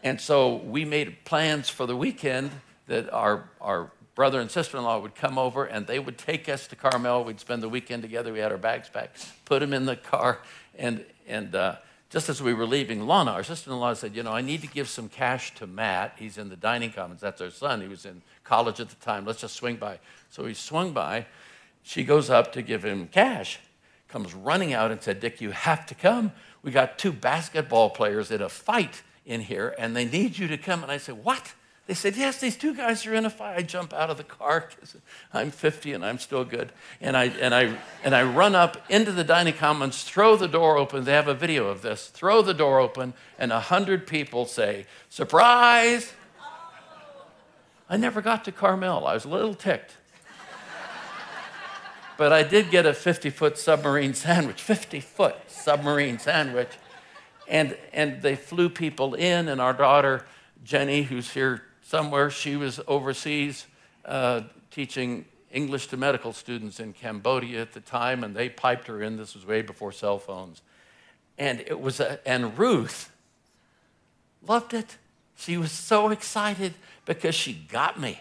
And 0.04 0.20
so 0.20 0.56
we 0.58 0.86
made 0.86 1.24
plans 1.26 1.70
for 1.70 1.86
the 1.86 1.96
weekend 1.96 2.52
that 2.88 3.12
our, 3.12 3.50
our 3.60 3.92
brother 4.14 4.40
and 4.40 4.50
sister 4.50 4.78
in 4.78 4.84
law 4.84 5.00
would 5.00 5.16
come 5.16 5.38
over 5.38 5.66
and 5.66 5.88
they 5.88 6.00
would 6.00 6.18
take 6.18 6.48
us 6.48 6.68
to 6.68 6.76
Carmel. 6.76 7.24
We'd 7.24 7.40
spend 7.40 7.64
the 7.64 7.70
weekend 7.70 8.04
together. 8.04 8.32
We 8.32 8.40
had 8.40 8.52
our 8.52 8.58
bags 8.58 8.90
packed, 8.90 9.28
put 9.46 9.60
them 9.60 9.74
in 9.74 9.86
the 9.86 9.96
car. 9.96 10.40
And, 10.78 11.06
and 11.28 11.56
uh, 11.56 11.76
just 12.10 12.30
as 12.30 12.42
we 12.42 12.54
were 12.54 12.66
leaving, 12.66 13.06
Lana, 13.06 13.32
our 13.32 13.44
sister 13.44 13.72
in 13.72 13.80
law, 13.80 13.94
said, 13.94 14.16
You 14.16 14.24
know, 14.24 14.32
I 14.32 14.42
need 14.42 14.62
to 14.62 14.68
give 14.68 14.88
some 14.88 15.10
cash 15.10 15.54
to 15.56 15.68
Matt. 15.68 16.16
He's 16.18 16.38
in 16.38 16.50
the 16.50 16.56
dining 16.56 16.92
commons. 16.92 17.22
That's 17.22 17.42
our 17.42 17.50
son. 17.50 17.82
He 17.82 17.88
was 17.88 18.06
in 18.06 18.22
college 18.44 18.80
at 18.80 18.90
the 18.90 18.96
time. 18.98 19.26
Let's 19.26 19.42
just 19.42 19.56
swing 19.56 19.76
by. 19.76 20.00
So 20.30 20.44
we 20.44 20.54
swung 20.54 20.92
by. 20.92 21.26
She 21.84 22.04
goes 22.04 22.30
up 22.30 22.54
to 22.54 22.62
give 22.62 22.86
him 22.86 23.08
cash, 23.08 23.60
comes 24.08 24.34
running 24.34 24.74
out 24.74 24.92
and 24.92 25.02
said, 25.02 25.20
Dick, 25.20 25.42
you 25.42 25.52
have 25.52 25.86
to 25.88 25.96
come. 25.96 26.32
We 26.64 26.72
got 26.72 26.98
two 26.98 27.12
basketball 27.12 27.90
players 27.90 28.32
in 28.32 28.42
a 28.42 28.50
fight 28.50 29.04
in 29.26 29.42
here 29.42 29.76
and 29.78 29.96
they 29.96 30.06
need 30.06 30.38
you 30.38 30.48
to 30.48 30.58
come. 30.58 30.84
And 30.84 30.92
I 30.92 30.98
said, 30.98 31.24
What? 31.24 31.54
They 31.88 31.94
said, 31.94 32.16
Yes, 32.16 32.40
these 32.40 32.58
two 32.58 32.74
guys 32.74 33.06
are 33.06 33.14
in 33.14 33.26
a 33.26 33.30
fight. 33.30 33.58
I 33.58 33.62
jump 33.62 33.94
out 33.94 34.10
of 34.10 34.18
the 34.18 34.24
car 34.24 34.70
because 34.70 34.96
I'm 35.34 35.52
50 35.52 35.94
and 35.94 36.04
I'm 36.04 36.18
still 36.18 36.44
good. 36.44 36.72
And 37.00 37.16
I, 37.16 37.26
and, 37.26 37.54
I, 37.54 37.78
and 38.04 38.16
I 38.16 38.24
run 38.24 38.56
up 38.56 38.78
into 38.90 39.12
the 39.12 39.24
dining 39.24 39.54
commons, 39.54 40.04
throw 40.04 40.36
the 40.36 40.48
door 40.48 40.78
open. 40.78 41.04
They 41.04 41.14
have 41.14 41.28
a 41.28 41.36
video 41.36 41.68
of 41.68 41.82
this. 41.82 42.08
Throw 42.08 42.42
the 42.42 42.54
door 42.54 42.80
open, 42.80 43.14
and 43.38 43.52
100 43.52 44.08
people 44.08 44.46
say, 44.46 44.86
Surprise! 45.10 46.14
I 47.88 47.98
never 47.98 48.20
got 48.20 48.46
to 48.46 48.52
Carmel. 48.52 49.06
I 49.06 49.14
was 49.14 49.26
a 49.26 49.30
little 49.30 49.54
ticked 49.54 49.98
but 52.18 52.32
I 52.32 52.44
did 52.44 52.72
get 52.72 52.86
a 52.86 52.94
50 52.94 53.30
foot 53.30 53.58
submarine 53.58 54.14
sandwich, 54.26 54.62
50 54.62 55.00
foot 55.00 55.36
submarine 55.48 56.20
sandwich. 56.20 56.70
And, 57.48 57.78
and 57.94 58.22
they 58.22 58.36
flew 58.36 58.70
people 58.70 59.14
in, 59.14 59.48
and 59.48 59.62
our 59.62 59.74
daughter, 59.74 60.26
Jenny, 60.64 61.04
who's 61.04 61.32
here 61.32 61.62
somewhere, 61.84 62.32
she 62.32 62.56
was 62.56 62.80
overseas 62.88 63.68
uh, 64.04 64.42
teaching 64.72 65.26
English 65.52 65.88
to 65.88 65.98
medical 65.98 66.34
students 66.34 66.80
in 66.80 66.92
Cambodia 66.92 67.62
at 67.62 67.74
the 67.74 67.80
time, 67.80 68.24
and 68.24 68.36
they 68.36 68.50
piped 68.50 68.88
her 68.88 69.02
in. 69.02 69.16
This 69.18 69.36
was 69.36 69.46
way 69.46 69.62
before 69.62 69.92
cell 69.92 70.18
phones. 70.18 70.62
And 71.38 71.62
it 71.62 71.80
was, 71.80 72.00
a, 72.00 72.20
and 72.28 72.58
Ruth 72.58 73.12
loved 74.46 74.74
it. 74.74 74.98
She 75.38 75.58
was 75.58 75.72
so 75.72 76.10
excited 76.10 76.74
because 77.06 77.36
she 77.36 77.54
got 77.54 78.00
me. 78.00 78.20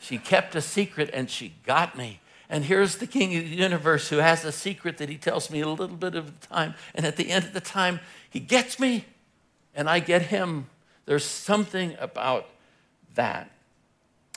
She 0.00 0.18
kept 0.18 0.54
a 0.54 0.60
secret 0.60 1.10
and 1.12 1.30
she 1.30 1.54
got 1.64 1.96
me. 1.96 2.20
And 2.50 2.64
here's 2.64 2.96
the 2.96 3.06
king 3.06 3.36
of 3.36 3.44
the 3.44 3.56
universe 3.56 4.08
who 4.08 4.18
has 4.18 4.44
a 4.44 4.52
secret 4.52 4.98
that 4.98 5.08
he 5.08 5.16
tells 5.16 5.50
me 5.50 5.60
a 5.60 5.68
little 5.68 5.96
bit 5.96 6.14
of 6.14 6.40
the 6.40 6.46
time. 6.46 6.74
And 6.94 7.04
at 7.04 7.16
the 7.16 7.30
end 7.30 7.44
of 7.44 7.52
the 7.52 7.60
time, 7.60 8.00
he 8.30 8.40
gets 8.40 8.80
me 8.80 9.04
and 9.74 9.88
I 9.88 10.00
get 10.00 10.22
him. 10.22 10.68
There's 11.04 11.24
something 11.24 11.94
about 12.00 12.48
that. 13.14 13.50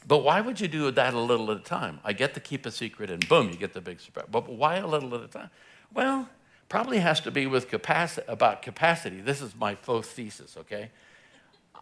But 0.05 0.19
why 0.19 0.41
would 0.41 0.59
you 0.59 0.67
do 0.67 0.91
that 0.91 1.13
a 1.13 1.19
little 1.19 1.51
at 1.51 1.57
a 1.57 1.63
time? 1.63 1.99
I 2.03 2.13
get 2.13 2.33
to 2.33 2.39
keep 2.39 2.65
a 2.65 2.71
secret 2.71 3.09
and 3.09 3.27
boom, 3.29 3.49
you 3.49 3.55
get 3.55 3.73
the 3.73 3.81
big 3.81 3.99
surprise. 4.01 4.25
But 4.29 4.49
why 4.49 4.77
a 4.77 4.87
little 4.87 5.13
at 5.15 5.21
a 5.21 5.27
time? 5.27 5.49
Well, 5.93 6.27
probably 6.67 6.99
has 6.99 7.19
to 7.21 7.31
be 7.31 7.45
with 7.47 7.69
capacity 7.69 8.25
about 8.27 8.61
capacity. 8.61 9.21
This 9.21 9.41
is 9.41 9.55
my 9.55 9.75
Foth 9.75 10.07
thesis, 10.07 10.57
okay? 10.57 10.89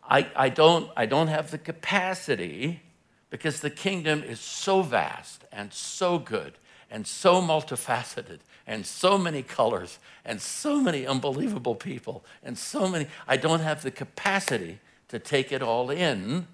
I, 0.04 0.28
I, 0.36 0.50
don't, 0.50 0.92
I 0.98 1.06
don't 1.06 1.28
have 1.28 1.52
the 1.52 1.58
capacity 1.58 2.82
because 3.30 3.60
the 3.60 3.70
kingdom 3.70 4.24
is 4.24 4.40
so 4.40 4.82
vast 4.82 5.44
and 5.52 5.72
so 5.72 6.18
good 6.18 6.54
and 6.90 7.06
so 7.06 7.42
multifaceted 7.42 8.40
and 8.66 8.86
so 8.86 9.18
many 9.18 9.44
colors 9.44 10.00
and 10.26 10.42
so 10.42 10.80
many 10.80 11.06
unbelievable 11.06 11.76
people 11.76 12.24
and 12.44 12.58
so 12.58 12.88
many. 12.88 13.08
I 13.28 13.38
don't 13.38 13.62
have 13.62 13.84
the 13.84 13.92
capacity 13.92 14.80
to 15.10 15.20
take 15.20 15.52
it 15.52 15.62
all 15.62 15.90
in 15.90 16.48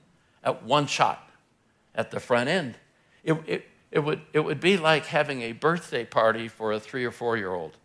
at 0.44 0.63
one 0.63 0.88
shot 0.88 1.29
at 1.94 2.12
the 2.12 2.20
front 2.20 2.50
end. 2.50 2.75
It, 3.24 3.38
it, 3.48 3.67
it, 3.91 4.00
would, 4.00 4.22
it 4.34 4.41
would 4.41 4.60
be 4.60 4.77
like 4.77 5.05
having 5.05 5.41
a 5.41 5.53
birthday 5.53 6.05
party 6.05 6.48
for 6.48 6.74
a 6.74 6.79
three 6.79 7.05
or 7.05 7.12
four 7.12 7.38
year 7.38 7.53
old, 7.53 7.77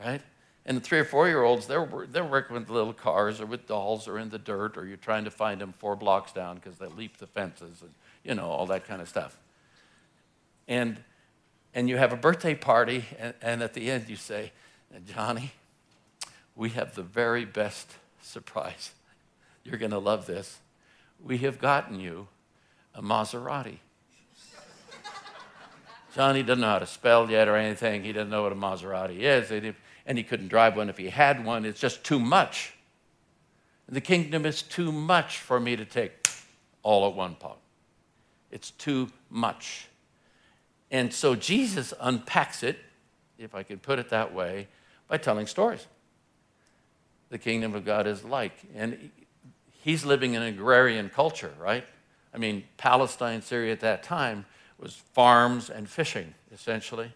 right? 0.00 0.22
And 0.64 0.76
the 0.76 0.80
three 0.80 0.98
or 0.98 1.04
four 1.04 1.28
year 1.28 1.42
olds, 1.42 1.66
they're, 1.66 1.88
they're 2.10 2.24
working 2.24 2.54
with 2.54 2.70
little 2.70 2.92
cars 2.92 3.40
or 3.40 3.46
with 3.46 3.66
dolls 3.66 4.06
or 4.06 4.18
in 4.18 4.30
the 4.30 4.38
dirt, 4.38 4.76
or 4.76 4.86
you're 4.86 4.96
trying 4.96 5.24
to 5.24 5.30
find 5.30 5.60
them 5.60 5.74
four 5.78 5.96
blocks 5.96 6.32
down 6.32 6.56
because 6.56 6.78
they 6.78 6.86
leap 6.86 7.18
the 7.18 7.26
fences 7.26 7.82
and, 7.82 7.90
you 8.24 8.34
know, 8.34 8.46
all 8.46 8.66
that 8.66 8.86
kind 8.86 9.00
of 9.02 9.08
stuff. 9.08 9.36
And, 10.68 10.98
and 11.74 11.88
you 11.88 11.96
have 11.96 12.12
a 12.12 12.16
birthday 12.16 12.54
party, 12.54 13.04
and, 13.18 13.34
and 13.42 13.62
at 13.62 13.74
the 13.74 13.90
end 13.90 14.08
you 14.08 14.16
say, 14.16 14.52
Johnny, 15.06 15.52
we 16.54 16.70
have 16.70 16.94
the 16.94 17.02
very 17.02 17.44
best 17.44 17.92
surprise. 18.20 18.92
You're 19.64 19.78
going 19.78 19.90
to 19.90 19.98
love 19.98 20.26
this. 20.26 20.58
We 21.22 21.38
have 21.38 21.58
gotten 21.60 22.00
you 22.00 22.28
a 22.94 23.02
Maserati. 23.02 23.78
Johnny 26.14 26.42
doesn't 26.42 26.60
know 26.60 26.68
how 26.68 26.78
to 26.78 26.86
spell 26.86 27.30
yet 27.30 27.48
or 27.48 27.56
anything. 27.56 28.04
He 28.04 28.12
doesn't 28.12 28.28
know 28.28 28.42
what 28.42 28.52
a 28.52 28.56
Maserati 28.56 29.20
is, 29.20 29.50
and 30.04 30.18
he 30.18 30.24
couldn't 30.24 30.48
drive 30.48 30.76
one 30.76 30.90
if 30.90 30.98
he 30.98 31.08
had 31.08 31.42
one. 31.42 31.64
It's 31.64 31.80
just 31.80 32.04
too 32.04 32.18
much. 32.18 32.74
The 33.88 34.00
kingdom 34.00 34.44
is 34.44 34.62
too 34.62 34.92
much 34.92 35.38
for 35.38 35.58
me 35.58 35.76
to 35.76 35.84
take 35.84 36.28
all 36.82 37.08
at 37.08 37.14
one 37.14 37.34
pot. 37.34 37.58
It's 38.52 38.70
too 38.70 39.08
much. 39.30 39.88
And 40.90 41.12
so 41.12 41.34
Jesus 41.34 41.94
unpacks 41.98 42.62
it, 42.62 42.78
if 43.38 43.54
I 43.54 43.62
could 43.62 43.82
put 43.82 43.98
it 43.98 44.10
that 44.10 44.32
way, 44.32 44.68
by 45.08 45.16
telling 45.16 45.46
stories. 45.46 45.86
The 47.30 47.38
kingdom 47.38 47.74
of 47.74 47.84
God 47.84 48.06
is 48.06 48.24
like. 48.24 48.52
And 48.76 49.10
he's 49.80 50.04
living 50.04 50.34
in 50.34 50.42
an 50.42 50.48
agrarian 50.48 51.08
culture, 51.08 51.52
right? 51.58 51.84
I 52.34 52.38
mean, 52.38 52.64
Palestine, 52.76 53.42
Syria 53.42 53.72
at 53.72 53.80
that 53.80 54.02
time 54.02 54.44
was 54.78 54.94
farms 54.94 55.70
and 55.70 55.88
fishing, 55.88 56.34
essentially. 56.52 57.12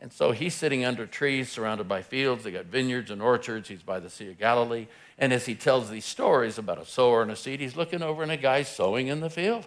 And 0.00 0.12
so 0.12 0.32
he's 0.32 0.54
sitting 0.54 0.84
under 0.84 1.06
trees 1.06 1.50
surrounded 1.50 1.86
by 1.86 2.02
fields. 2.02 2.44
They 2.44 2.50
got 2.50 2.66
vineyards 2.66 3.10
and 3.10 3.22
orchards. 3.22 3.68
He's 3.68 3.82
by 3.82 4.00
the 4.00 4.10
Sea 4.10 4.30
of 4.30 4.38
Galilee. 4.38 4.88
And 5.16 5.32
as 5.32 5.46
he 5.46 5.54
tells 5.54 5.90
these 5.90 6.04
stories 6.04 6.58
about 6.58 6.78
a 6.78 6.84
sower 6.84 7.22
and 7.22 7.30
a 7.30 7.36
seed, 7.36 7.60
he's 7.60 7.76
looking 7.76 8.02
over 8.02 8.22
and 8.22 8.32
a 8.32 8.36
guy 8.36 8.62
sowing 8.62 9.06
in 9.06 9.20
the 9.20 9.30
field. 9.30 9.66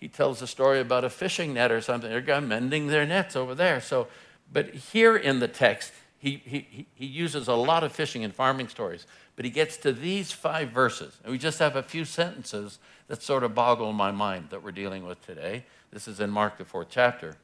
He 0.00 0.08
tells 0.08 0.40
a 0.40 0.46
story 0.46 0.80
about 0.80 1.04
a 1.04 1.10
fishing 1.10 1.52
net 1.54 1.70
or 1.70 1.82
something. 1.82 2.10
They're 2.10 2.22
guy 2.22 2.40
mending 2.40 2.86
their 2.86 3.06
nets 3.06 3.36
over 3.36 3.54
there. 3.54 3.80
So, 3.80 4.08
but 4.50 4.74
here 4.74 5.14
in 5.14 5.40
the 5.40 5.48
text, 5.48 5.92
he, 6.18 6.42
he, 6.44 6.86
he 6.94 7.06
uses 7.06 7.48
a 7.48 7.54
lot 7.54 7.84
of 7.84 7.92
fishing 7.92 8.24
and 8.24 8.34
farming 8.34 8.68
stories. 8.68 9.06
But 9.36 9.44
he 9.44 9.50
gets 9.50 9.76
to 9.78 9.92
these 9.92 10.32
five 10.32 10.70
verses. 10.70 11.18
And 11.22 11.30
we 11.30 11.38
just 11.38 11.58
have 11.58 11.76
a 11.76 11.82
few 11.82 12.06
sentences 12.06 12.78
that 13.08 13.22
sort 13.22 13.44
of 13.44 13.54
boggle 13.54 13.92
my 13.92 14.10
mind 14.10 14.48
that 14.50 14.62
we're 14.62 14.72
dealing 14.72 15.06
with 15.06 15.24
today. 15.24 15.64
This 15.92 16.08
is 16.08 16.18
in 16.18 16.30
Mark, 16.30 16.56
the 16.56 16.64
fourth 16.64 16.88
chapter. 16.90 17.36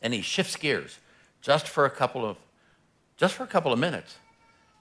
And 0.00 0.14
he 0.14 0.22
shifts 0.22 0.56
gears 0.56 0.98
just 1.42 1.68
for 1.68 1.84
a 1.84 1.90
couple 1.90 2.24
of, 2.24 2.38
just 3.16 3.34
for 3.34 3.42
a 3.42 3.46
couple 3.46 3.72
of 3.72 3.78
minutes. 3.78 4.16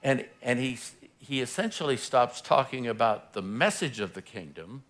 And, 0.03 0.25
and 0.41 0.59
he, 0.59 0.77
he 1.19 1.41
essentially 1.41 1.97
stops 1.97 2.39
talking 2.39 2.87
about 2.87 3.33
the 3.33 3.41
message 3.41 3.99
of 3.99 4.13
the 4.13 4.21
kingdom 4.21 4.83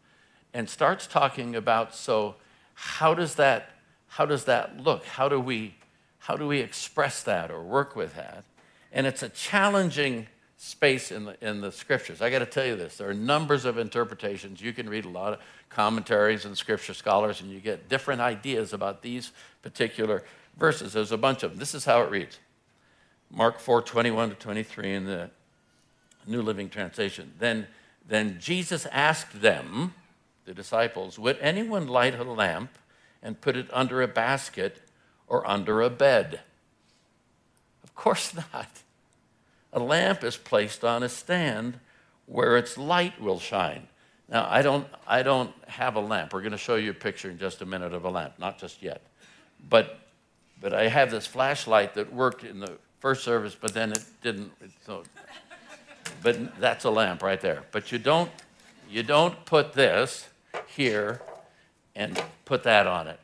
and 0.58 0.68
starts 0.68 1.06
talking 1.06 1.56
about 1.56 1.94
so 1.94 2.34
how 2.74 3.14
does 3.14 3.36
that 3.36 3.70
how 4.08 4.26
does 4.26 4.46
that 4.46 4.80
look 4.82 5.06
how 5.06 5.30
do 5.30 5.40
we 5.40 5.76
how 6.18 6.36
do 6.36 6.48
we 6.48 6.60
express 6.60 7.22
that 7.22 7.52
or 7.52 7.62
work 7.62 7.96
with 7.96 8.16
that 8.16 8.44
and 8.92 9.06
it's 9.06 9.22
a 9.22 9.30
challenging 9.30 10.26
space 10.58 11.12
in 11.12 11.26
the, 11.26 11.48
in 11.48 11.62
the 11.62 11.72
scriptures. 11.72 12.20
I 12.20 12.32
got 12.32 12.40
to 12.40 12.46
tell 12.48 12.66
you 12.66 12.76
this 12.76 12.98
there 12.98 13.10
are 13.10 13.14
numbers 13.14 13.64
of 13.64 13.78
interpretations. 13.78 14.60
You 14.60 14.74
can 14.74 14.90
read 14.90 15.06
a 15.06 15.10
lot 15.10 15.34
of 15.34 15.40
commentaries 15.70 16.46
and 16.46 16.58
scripture 16.58 16.96
scholars, 16.96 17.42
and 17.42 17.52
you 17.52 17.60
get 17.60 17.88
different 17.88 18.22
ideas 18.22 18.74
about 18.74 19.04
these 19.04 19.32
particular 19.62 20.24
verses. 20.58 20.94
There's 20.94 21.12
a 21.12 21.18
bunch 21.18 21.44
of 21.44 21.52
them. 21.52 21.60
This 21.60 21.76
is 21.76 21.86
how 21.86 22.02
it 22.02 22.10
reads 22.10 22.40
Mark 23.30 23.60
4 23.60 23.84
21 23.84 24.30
to 24.30 24.36
23 24.36 24.94
in 24.94 25.06
the 25.06 25.30
New 26.26 26.42
Living 26.42 26.70
Translation. 26.70 27.34
Then, 27.38 27.68
then 28.08 28.38
Jesus 28.40 28.88
asked 28.88 29.42
them, 29.42 29.94
the 30.48 30.54
disciples, 30.54 31.20
Would 31.20 31.38
anyone 31.40 31.88
light 31.88 32.18
a 32.20 32.24
lamp 32.24 32.72
and 33.22 33.40
put 33.40 33.56
it 33.56 33.68
under 33.72 34.02
a 34.02 34.08
basket 34.08 34.82
or 35.28 35.46
under 35.46 35.82
a 35.82 35.90
bed? 35.92 36.40
Of 37.84 37.94
course 37.94 38.34
not. 38.54 38.70
A 39.74 39.80
lamp 39.80 40.24
is 40.24 40.38
placed 40.38 40.84
on 40.84 41.04
a 41.04 41.10
stand 41.10 41.80
where 42.26 42.58
its 42.58 42.78
light 42.78 43.22
will 43.22 43.40
shine. 43.40 43.88
Now, 44.30 44.48
I 44.50 44.62
don't, 44.62 44.88
I 45.06 45.22
don't 45.22 45.54
have 45.68 45.96
a 45.96 46.00
lamp. 46.00 46.34
We're 46.34 46.42
going 46.42 46.52
to 46.52 46.58
show 46.58 46.76
you 46.76 46.92
a 46.92 46.96
picture 46.96 47.30
in 47.30 47.38
just 47.38 47.62
a 47.62 47.66
minute 47.66 47.94
of 47.94 48.06
a 48.06 48.10
lamp, 48.10 48.40
not 48.40 48.58
just 48.58 48.82
yet. 48.82 49.02
But, 49.70 50.00
but 50.62 50.74
I 50.74 50.88
have 50.88 51.12
this 51.12 51.28
flashlight 51.28 51.94
that 51.96 52.12
worked 52.12 52.44
in 52.44 52.60
the 52.60 52.78
first 53.00 53.24
service, 53.24 53.56
but 53.60 53.74
then 53.74 53.92
it 53.92 54.04
didn't. 54.22 54.52
So, 54.86 55.04
but 56.24 56.60
that's 56.60 56.86
a 56.86 56.90
lamp 56.90 57.22
right 57.22 57.40
there. 57.40 57.64
But 57.72 57.92
you 57.92 58.00
don't, 58.00 58.32
you 58.90 59.04
don't 59.04 59.46
put 59.46 59.74
this 59.74 60.28
here 60.68 61.22
and 61.96 62.22
put 62.46 62.64
that 62.64 62.88
on 62.88 63.08
it. 63.08 63.20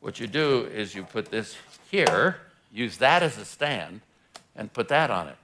What 0.00 0.20
you 0.20 0.26
do 0.26 0.64
is 0.66 0.94
you 0.94 1.04
put 1.04 1.30
this 1.30 1.56
here, 1.90 2.36
use 2.72 2.98
that 2.98 3.22
as 3.22 3.38
a 3.38 3.44
stand, 3.44 4.00
and 4.54 4.72
put 4.72 4.88
that 4.88 5.10
on 5.10 5.28
it. 5.28 5.36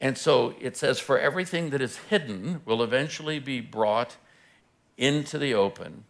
And 0.00 0.18
so 0.18 0.54
it 0.60 0.76
says, 0.76 0.98
For 0.98 1.18
everything 1.18 1.70
that 1.70 1.80
is 1.80 1.96
hidden 1.96 2.60
will 2.64 2.82
eventually 2.82 3.38
be 3.38 3.60
brought 3.60 4.16
into 4.98 5.38
the 5.38 5.54
open, 5.54 6.04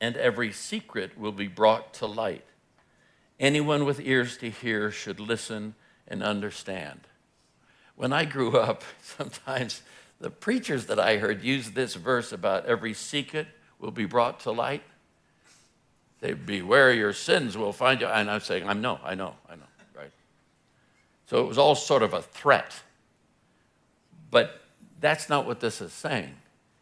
and 0.00 0.16
every 0.16 0.52
secret 0.52 1.16
will 1.16 1.32
be 1.32 1.48
brought 1.48 1.94
to 1.94 2.06
light. 2.06 2.44
Anyone 3.38 3.84
with 3.84 4.00
ears 4.00 4.36
to 4.38 4.50
hear 4.50 4.90
should 4.90 5.20
listen 5.20 5.74
and 6.08 6.22
understand. 6.22 7.00
When 7.94 8.12
I 8.12 8.24
grew 8.24 8.58
up, 8.58 8.82
sometimes 9.02 9.82
the 10.20 10.30
preachers 10.30 10.86
that 10.86 10.98
I 10.98 11.18
heard 11.18 11.42
use 11.42 11.70
this 11.72 11.94
verse 11.94 12.32
about 12.32 12.66
every 12.66 12.94
secret 12.94 13.46
will 13.78 13.90
be 13.90 14.06
brought 14.06 14.40
to 14.40 14.50
light. 14.50 14.82
They 16.20 16.32
beware 16.32 16.92
your 16.92 17.12
sins 17.12 17.56
will 17.56 17.72
find 17.72 18.00
you. 18.00 18.06
And 18.06 18.30
I'm 18.30 18.40
saying, 18.40 18.66
I 18.66 18.72
know, 18.72 18.98
I 19.04 19.14
know, 19.14 19.34
I 19.48 19.56
know. 19.56 19.62
Right? 19.94 20.10
So 21.26 21.40
it 21.40 21.46
was 21.46 21.58
all 21.58 21.74
sort 21.74 22.02
of 22.02 22.14
a 22.14 22.22
threat. 22.22 22.74
But 24.30 24.62
that's 25.00 25.28
not 25.28 25.46
what 25.46 25.60
this 25.60 25.80
is 25.80 25.92
saying. 25.92 26.34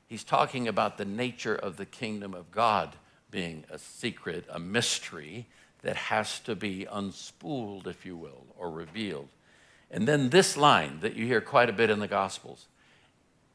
He's 0.07 0.25
talking 0.25 0.69
about 0.69 0.97
the 0.97 1.05
nature 1.05 1.57
of 1.57 1.77
the 1.77 1.87
kingdom 1.87 2.35
of 2.35 2.53
God 2.53 2.95
being 3.31 3.65
a 3.69 3.79
secret, 3.79 4.45
a 4.49 4.61
mystery 4.61 5.47
that 5.83 5.97
has 5.97 6.39
to 6.41 6.55
be 6.55 6.87
unspooled, 6.91 7.89
if 7.89 8.07
you 8.07 8.17
will, 8.17 8.47
or 8.57 8.71
revealed. 8.71 9.29
And 9.91 10.07
then 10.07 10.31
this 10.31 10.57
line 10.57 11.01
that 11.01 11.17
you 11.17 11.27
hear 11.27 11.41
quite 11.41 11.69
a 11.69 11.73
bit 11.73 11.91
in 11.91 11.99
the 11.99 12.09
Gospels 12.09 12.67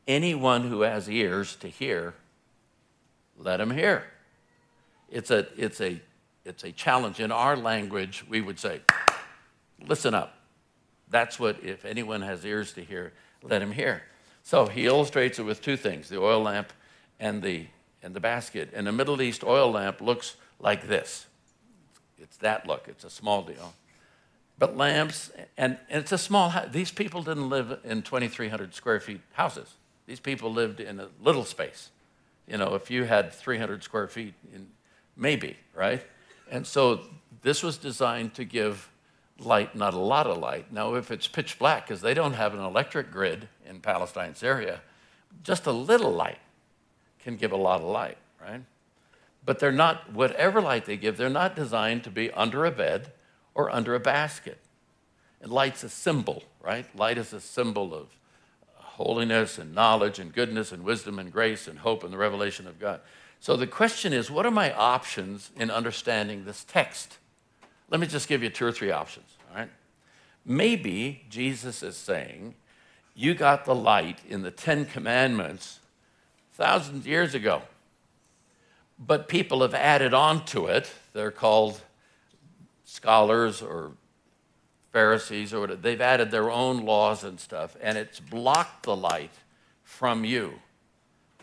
anyone 0.09 0.63
who 0.63 0.81
has 0.81 1.07
ears 1.07 1.55
to 1.57 1.69
hear, 1.69 2.15
let 3.37 3.61
him 3.61 3.71
hear. 3.71 4.03
It's 5.09 5.31
a, 5.31 5.47
it's 5.55 5.79
a, 5.79 6.01
it's 6.43 6.63
a 6.63 6.71
challenge. 6.71 7.19
In 7.19 7.31
our 7.31 7.55
language, 7.55 8.25
we 8.27 8.41
would 8.41 8.59
say, 8.59 8.81
listen 9.87 10.13
up. 10.13 10.35
That's 11.09 11.39
what, 11.39 11.63
if 11.63 11.85
anyone 11.85 12.21
has 12.23 12.43
ears 12.43 12.73
to 12.73 12.83
hear, 12.83 13.13
let 13.43 13.61
him 13.61 13.71
hear. 13.71 14.01
So 14.43 14.65
he 14.65 14.85
illustrates 14.87 15.39
it 15.39 15.43
with 15.43 15.61
two 15.61 15.77
things 15.77 16.09
the 16.09 16.19
oil 16.19 16.41
lamp 16.41 16.73
and 17.19 17.41
the, 17.41 17.67
and 18.01 18.13
the 18.15 18.19
basket. 18.19 18.69
And 18.73 18.87
the 18.87 18.91
Middle 18.91 19.21
East 19.21 19.43
oil 19.43 19.71
lamp 19.71 20.01
looks 20.01 20.35
like 20.59 20.87
this 20.87 21.27
it's 22.21 22.37
that 22.37 22.67
look, 22.67 22.87
it's 22.87 23.03
a 23.03 23.09
small 23.09 23.41
deal. 23.41 23.73
But 24.57 24.75
lamps, 24.75 25.31
and, 25.57 25.77
and 25.89 26.01
it's 26.01 26.11
a 26.11 26.17
small 26.17 26.49
house. 26.49 26.67
These 26.71 26.91
people 26.91 27.23
didn't 27.23 27.49
live 27.49 27.79
in 27.85 28.01
2,300 28.01 28.73
square 28.73 28.99
feet 28.99 29.21
houses. 29.31 29.75
These 30.09 30.19
people 30.19 30.51
lived 30.51 30.79
in 30.79 30.99
a 30.99 31.07
little 31.21 31.45
space. 31.45 31.91
You 32.47 32.57
know, 32.57 32.73
if 32.73 32.89
you 32.89 33.03
had 33.03 33.31
300 33.31 33.83
square 33.83 34.07
feet, 34.07 34.33
maybe, 35.15 35.55
right? 35.75 36.01
And 36.49 36.65
so 36.65 37.01
this 37.43 37.61
was 37.61 37.77
designed 37.77 38.33
to 38.33 38.43
give 38.43 38.89
light, 39.37 39.75
not 39.75 39.93
a 39.93 39.99
lot 39.99 40.25
of 40.25 40.39
light. 40.39 40.73
Now, 40.73 40.95
if 40.95 41.11
it's 41.11 41.27
pitch 41.27 41.59
black, 41.59 41.85
because 41.85 42.01
they 42.01 42.15
don't 42.15 42.33
have 42.33 42.55
an 42.55 42.59
electric 42.59 43.11
grid 43.11 43.49
in 43.67 43.81
Palestine, 43.81 44.33
Syria, 44.33 44.81
just 45.43 45.67
a 45.67 45.71
little 45.71 46.11
light 46.11 46.39
can 47.19 47.35
give 47.35 47.51
a 47.51 47.57
lot 47.57 47.81
of 47.81 47.87
light, 47.87 48.17
right? 48.41 48.63
But 49.45 49.59
they're 49.59 49.71
not, 49.71 50.11
whatever 50.11 50.59
light 50.59 50.85
they 50.85 50.97
give, 50.97 51.17
they're 51.17 51.29
not 51.29 51.55
designed 51.55 52.03
to 52.05 52.09
be 52.09 52.31
under 52.31 52.65
a 52.65 52.71
bed 52.71 53.11
or 53.53 53.69
under 53.69 53.93
a 53.93 53.99
basket. 53.99 54.57
And 55.39 55.51
light's 55.51 55.83
a 55.83 55.89
symbol, 55.89 56.41
right? 56.63 56.87
Light 56.97 57.19
is 57.19 57.31
a 57.31 57.39
symbol 57.39 57.93
of 57.93 58.07
holiness 58.99 59.57
and 59.57 59.73
knowledge 59.73 60.19
and 60.19 60.33
goodness 60.33 60.73
and 60.73 60.83
wisdom 60.83 61.19
and 61.19 61.31
grace 61.31 61.69
and 61.69 61.79
hope 61.79 62.03
and 62.03 62.12
the 62.12 62.17
revelation 62.17 62.67
of 62.67 62.77
God. 62.79 62.99
So 63.39 63.55
the 63.55 63.65
question 63.65 64.12
is 64.12 64.29
what 64.29 64.45
are 64.45 64.51
my 64.51 64.73
options 64.73 65.51
in 65.55 65.71
understanding 65.71 66.43
this 66.43 66.65
text? 66.65 67.17
Let 67.89 68.01
me 68.01 68.07
just 68.07 68.27
give 68.27 68.43
you 68.43 68.49
two 68.49 68.65
or 68.65 68.73
three 68.73 68.91
options, 68.91 69.29
all 69.49 69.57
right? 69.57 69.69
Maybe 70.45 71.23
Jesus 71.29 71.81
is 71.81 71.95
saying, 71.95 72.55
You 73.15 73.35
got 73.35 73.63
the 73.63 73.73
light 73.73 74.19
in 74.27 74.41
the 74.41 74.51
Ten 74.51 74.85
Commandments 74.85 75.79
thousands 76.53 76.99
of 76.99 77.07
years 77.07 77.33
ago. 77.33 77.62
But 78.99 79.29
people 79.29 79.62
have 79.62 79.73
added 79.73 80.13
on 80.13 80.43
to 80.47 80.67
it. 80.67 80.91
They're 81.13 81.31
called 81.31 81.79
scholars 82.83 83.62
or 83.62 83.93
Pharisees 84.91 85.54
or. 85.54 85.67
They've 85.67 86.02
added 86.02 86.32
their 86.32 86.49
own 86.49 86.86
laws 86.86 87.23
and 87.23 87.39
stuff, 87.39 87.75
and 87.82 87.97
it's 87.97 88.19
blocked 88.19 88.84
the 88.84 88.95
light 88.95 89.34
from 89.84 90.23
you, 90.23 90.54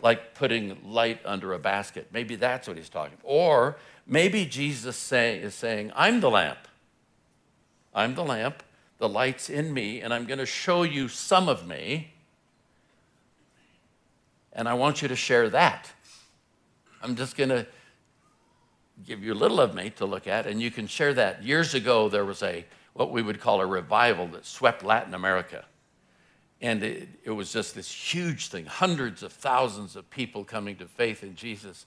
like 0.01 0.33
putting 0.33 0.77
light 0.83 1.19
under 1.25 1.53
a 1.53 1.59
basket. 1.59 2.07
Maybe 2.11 2.35
that's 2.35 2.67
what 2.67 2.77
he's 2.77 2.89
talking. 2.89 3.13
About. 3.19 3.29
Or 3.29 3.77
maybe 4.05 4.45
Jesus 4.45 4.95
say, 4.95 5.37
is 5.37 5.53
saying, 5.53 5.91
I'm 5.95 6.19
the 6.19 6.29
lamp. 6.29 6.59
I'm 7.93 8.15
the 8.15 8.23
lamp. 8.23 8.63
The 8.99 9.09
light's 9.09 9.49
in 9.49 9.73
me, 9.73 10.01
and 10.01 10.13
I'm 10.13 10.25
going 10.25 10.39
to 10.39 10.45
show 10.45 10.83
you 10.83 11.07
some 11.07 11.47
of 11.47 11.67
me. 11.67 12.13
And 14.53 14.67
I 14.67 14.73
want 14.73 15.01
you 15.01 15.07
to 15.07 15.15
share 15.15 15.49
that. 15.51 15.91
I'm 17.03 17.15
just 17.15 17.37
going 17.37 17.49
to 17.49 17.67
give 19.05 19.23
you 19.23 19.33
a 19.33 19.35
little 19.35 19.59
of 19.61 19.75
me 19.75 19.91
to 19.91 20.05
look 20.05 20.25
at, 20.27 20.47
and 20.47 20.59
you 20.59 20.71
can 20.71 20.87
share 20.87 21.13
that. 21.13 21.43
Years 21.43 21.75
ago, 21.75 22.09
there 22.09 22.25
was 22.25 22.41
a 22.41 22.65
what 22.97 23.11
we 23.11 23.21
would 23.21 23.39
call 23.39 23.61
a 23.61 23.65
revival 23.65 24.27
that 24.29 24.43
swept 24.43 24.83
Latin 24.83 25.13
America. 25.13 25.63
And 26.59 26.81
it, 26.81 27.07
it, 27.23 27.29
was 27.29 27.53
just 27.53 27.75
this 27.75 27.91
huge 27.91 28.47
thing, 28.47 28.65
hundreds 28.65 29.21
of 29.21 29.31
thousands 29.31 29.95
of 29.95 30.09
people 30.09 30.43
coming 30.43 30.75
to 30.77 30.87
faith 30.87 31.21
in 31.21 31.35
Jesus. 31.35 31.85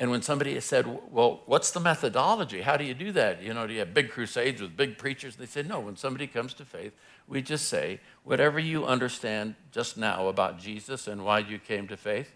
And 0.00 0.10
when 0.10 0.20
somebody 0.20 0.58
said, 0.58 0.86
Well, 1.12 1.42
what's 1.46 1.70
the 1.70 1.78
methodology? 1.78 2.62
How 2.62 2.76
do 2.76 2.82
you 2.82 2.94
do 2.94 3.12
that? 3.12 3.40
You 3.40 3.54
know, 3.54 3.68
do 3.68 3.72
you 3.72 3.78
have 3.78 3.94
big 3.94 4.10
crusades 4.10 4.60
with 4.60 4.76
big 4.76 4.98
preachers? 4.98 5.36
They 5.36 5.46
said, 5.46 5.68
No, 5.68 5.78
when 5.78 5.96
somebody 5.96 6.26
comes 6.26 6.54
to 6.54 6.64
faith, 6.64 6.92
we 7.28 7.40
just 7.40 7.68
say, 7.68 8.00
Whatever 8.24 8.58
you 8.58 8.84
understand 8.84 9.54
just 9.70 9.96
now 9.96 10.26
about 10.26 10.58
Jesus 10.58 11.06
and 11.06 11.24
why 11.24 11.38
you 11.38 11.60
came 11.60 11.86
to 11.86 11.96
faith, 11.96 12.34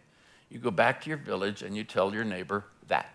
you 0.49 0.61
go 0.61 0.71
back 0.71 1.01
to 1.03 1.09
your 1.09 1.19
village 1.19 1.63
and 1.63 1.77
you 1.77 1.83
tell 1.83 2.15
your 2.15 2.25
neighbor 2.25 2.65
that. 2.87 3.13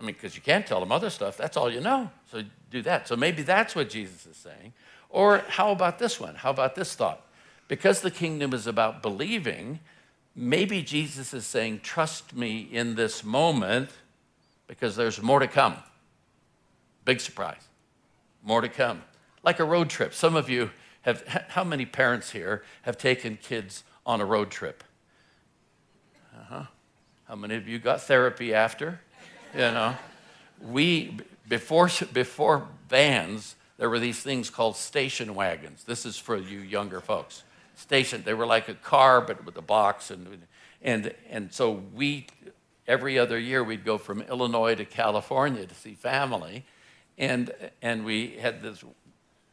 I 0.00 0.02
mean, 0.02 0.14
because 0.14 0.34
you 0.34 0.42
can't 0.42 0.66
tell 0.66 0.80
them 0.80 0.90
other 0.90 1.10
stuff. 1.10 1.36
That's 1.36 1.56
all 1.56 1.70
you 1.70 1.80
know. 1.80 2.10
So 2.30 2.42
do 2.70 2.80
that. 2.82 3.06
So 3.06 3.16
maybe 3.16 3.42
that's 3.42 3.76
what 3.76 3.90
Jesus 3.90 4.26
is 4.26 4.36
saying. 4.36 4.72
Or 5.10 5.38
how 5.48 5.72
about 5.72 5.98
this 5.98 6.18
one? 6.18 6.36
How 6.36 6.50
about 6.50 6.74
this 6.74 6.94
thought? 6.94 7.26
Because 7.68 8.00
the 8.00 8.10
kingdom 8.10 8.54
is 8.54 8.66
about 8.66 9.02
believing, 9.02 9.80
maybe 10.34 10.82
Jesus 10.82 11.34
is 11.34 11.46
saying, 11.46 11.80
Trust 11.82 12.34
me 12.34 12.60
in 12.72 12.94
this 12.94 13.22
moment 13.22 13.90
because 14.66 14.96
there's 14.96 15.20
more 15.20 15.40
to 15.40 15.48
come. 15.48 15.76
Big 17.04 17.20
surprise. 17.20 17.68
More 18.42 18.60
to 18.60 18.68
come. 18.68 19.02
Like 19.42 19.60
a 19.60 19.64
road 19.64 19.90
trip. 19.90 20.14
Some 20.14 20.34
of 20.34 20.48
you 20.48 20.70
have, 21.02 21.26
how 21.48 21.64
many 21.64 21.84
parents 21.84 22.30
here 22.30 22.62
have 22.82 22.96
taken 22.96 23.36
kids 23.36 23.84
on 24.06 24.20
a 24.20 24.24
road 24.24 24.50
trip? 24.50 24.82
Uh-huh. 26.34 26.64
How 27.24 27.36
many 27.36 27.54
of 27.56 27.68
you 27.68 27.78
got 27.78 28.02
therapy 28.02 28.54
after? 28.54 29.00
You 29.54 29.60
know. 29.60 29.96
We, 30.60 31.16
before, 31.48 31.88
before 32.12 32.68
vans, 32.88 33.56
there 33.78 33.88
were 33.88 33.98
these 33.98 34.20
things 34.20 34.50
called 34.50 34.76
station 34.76 35.34
wagons. 35.34 35.84
This 35.84 36.04
is 36.04 36.18
for 36.18 36.36
you 36.36 36.58
younger 36.58 37.00
folks. 37.00 37.42
Station, 37.76 38.22
they 38.24 38.34
were 38.34 38.46
like 38.46 38.68
a 38.68 38.74
car, 38.74 39.20
but 39.20 39.44
with 39.46 39.56
a 39.56 39.62
box. 39.62 40.10
And, 40.10 40.42
and, 40.82 41.14
and 41.30 41.52
so 41.52 41.82
we, 41.94 42.26
every 42.86 43.18
other 43.18 43.38
year, 43.38 43.64
we'd 43.64 43.84
go 43.84 43.96
from 43.96 44.20
Illinois 44.22 44.74
to 44.74 44.84
California 44.84 45.66
to 45.66 45.74
see 45.74 45.94
family. 45.94 46.64
And, 47.16 47.52
and 47.80 48.04
we 48.04 48.36
had 48.40 48.62
this 48.62 48.84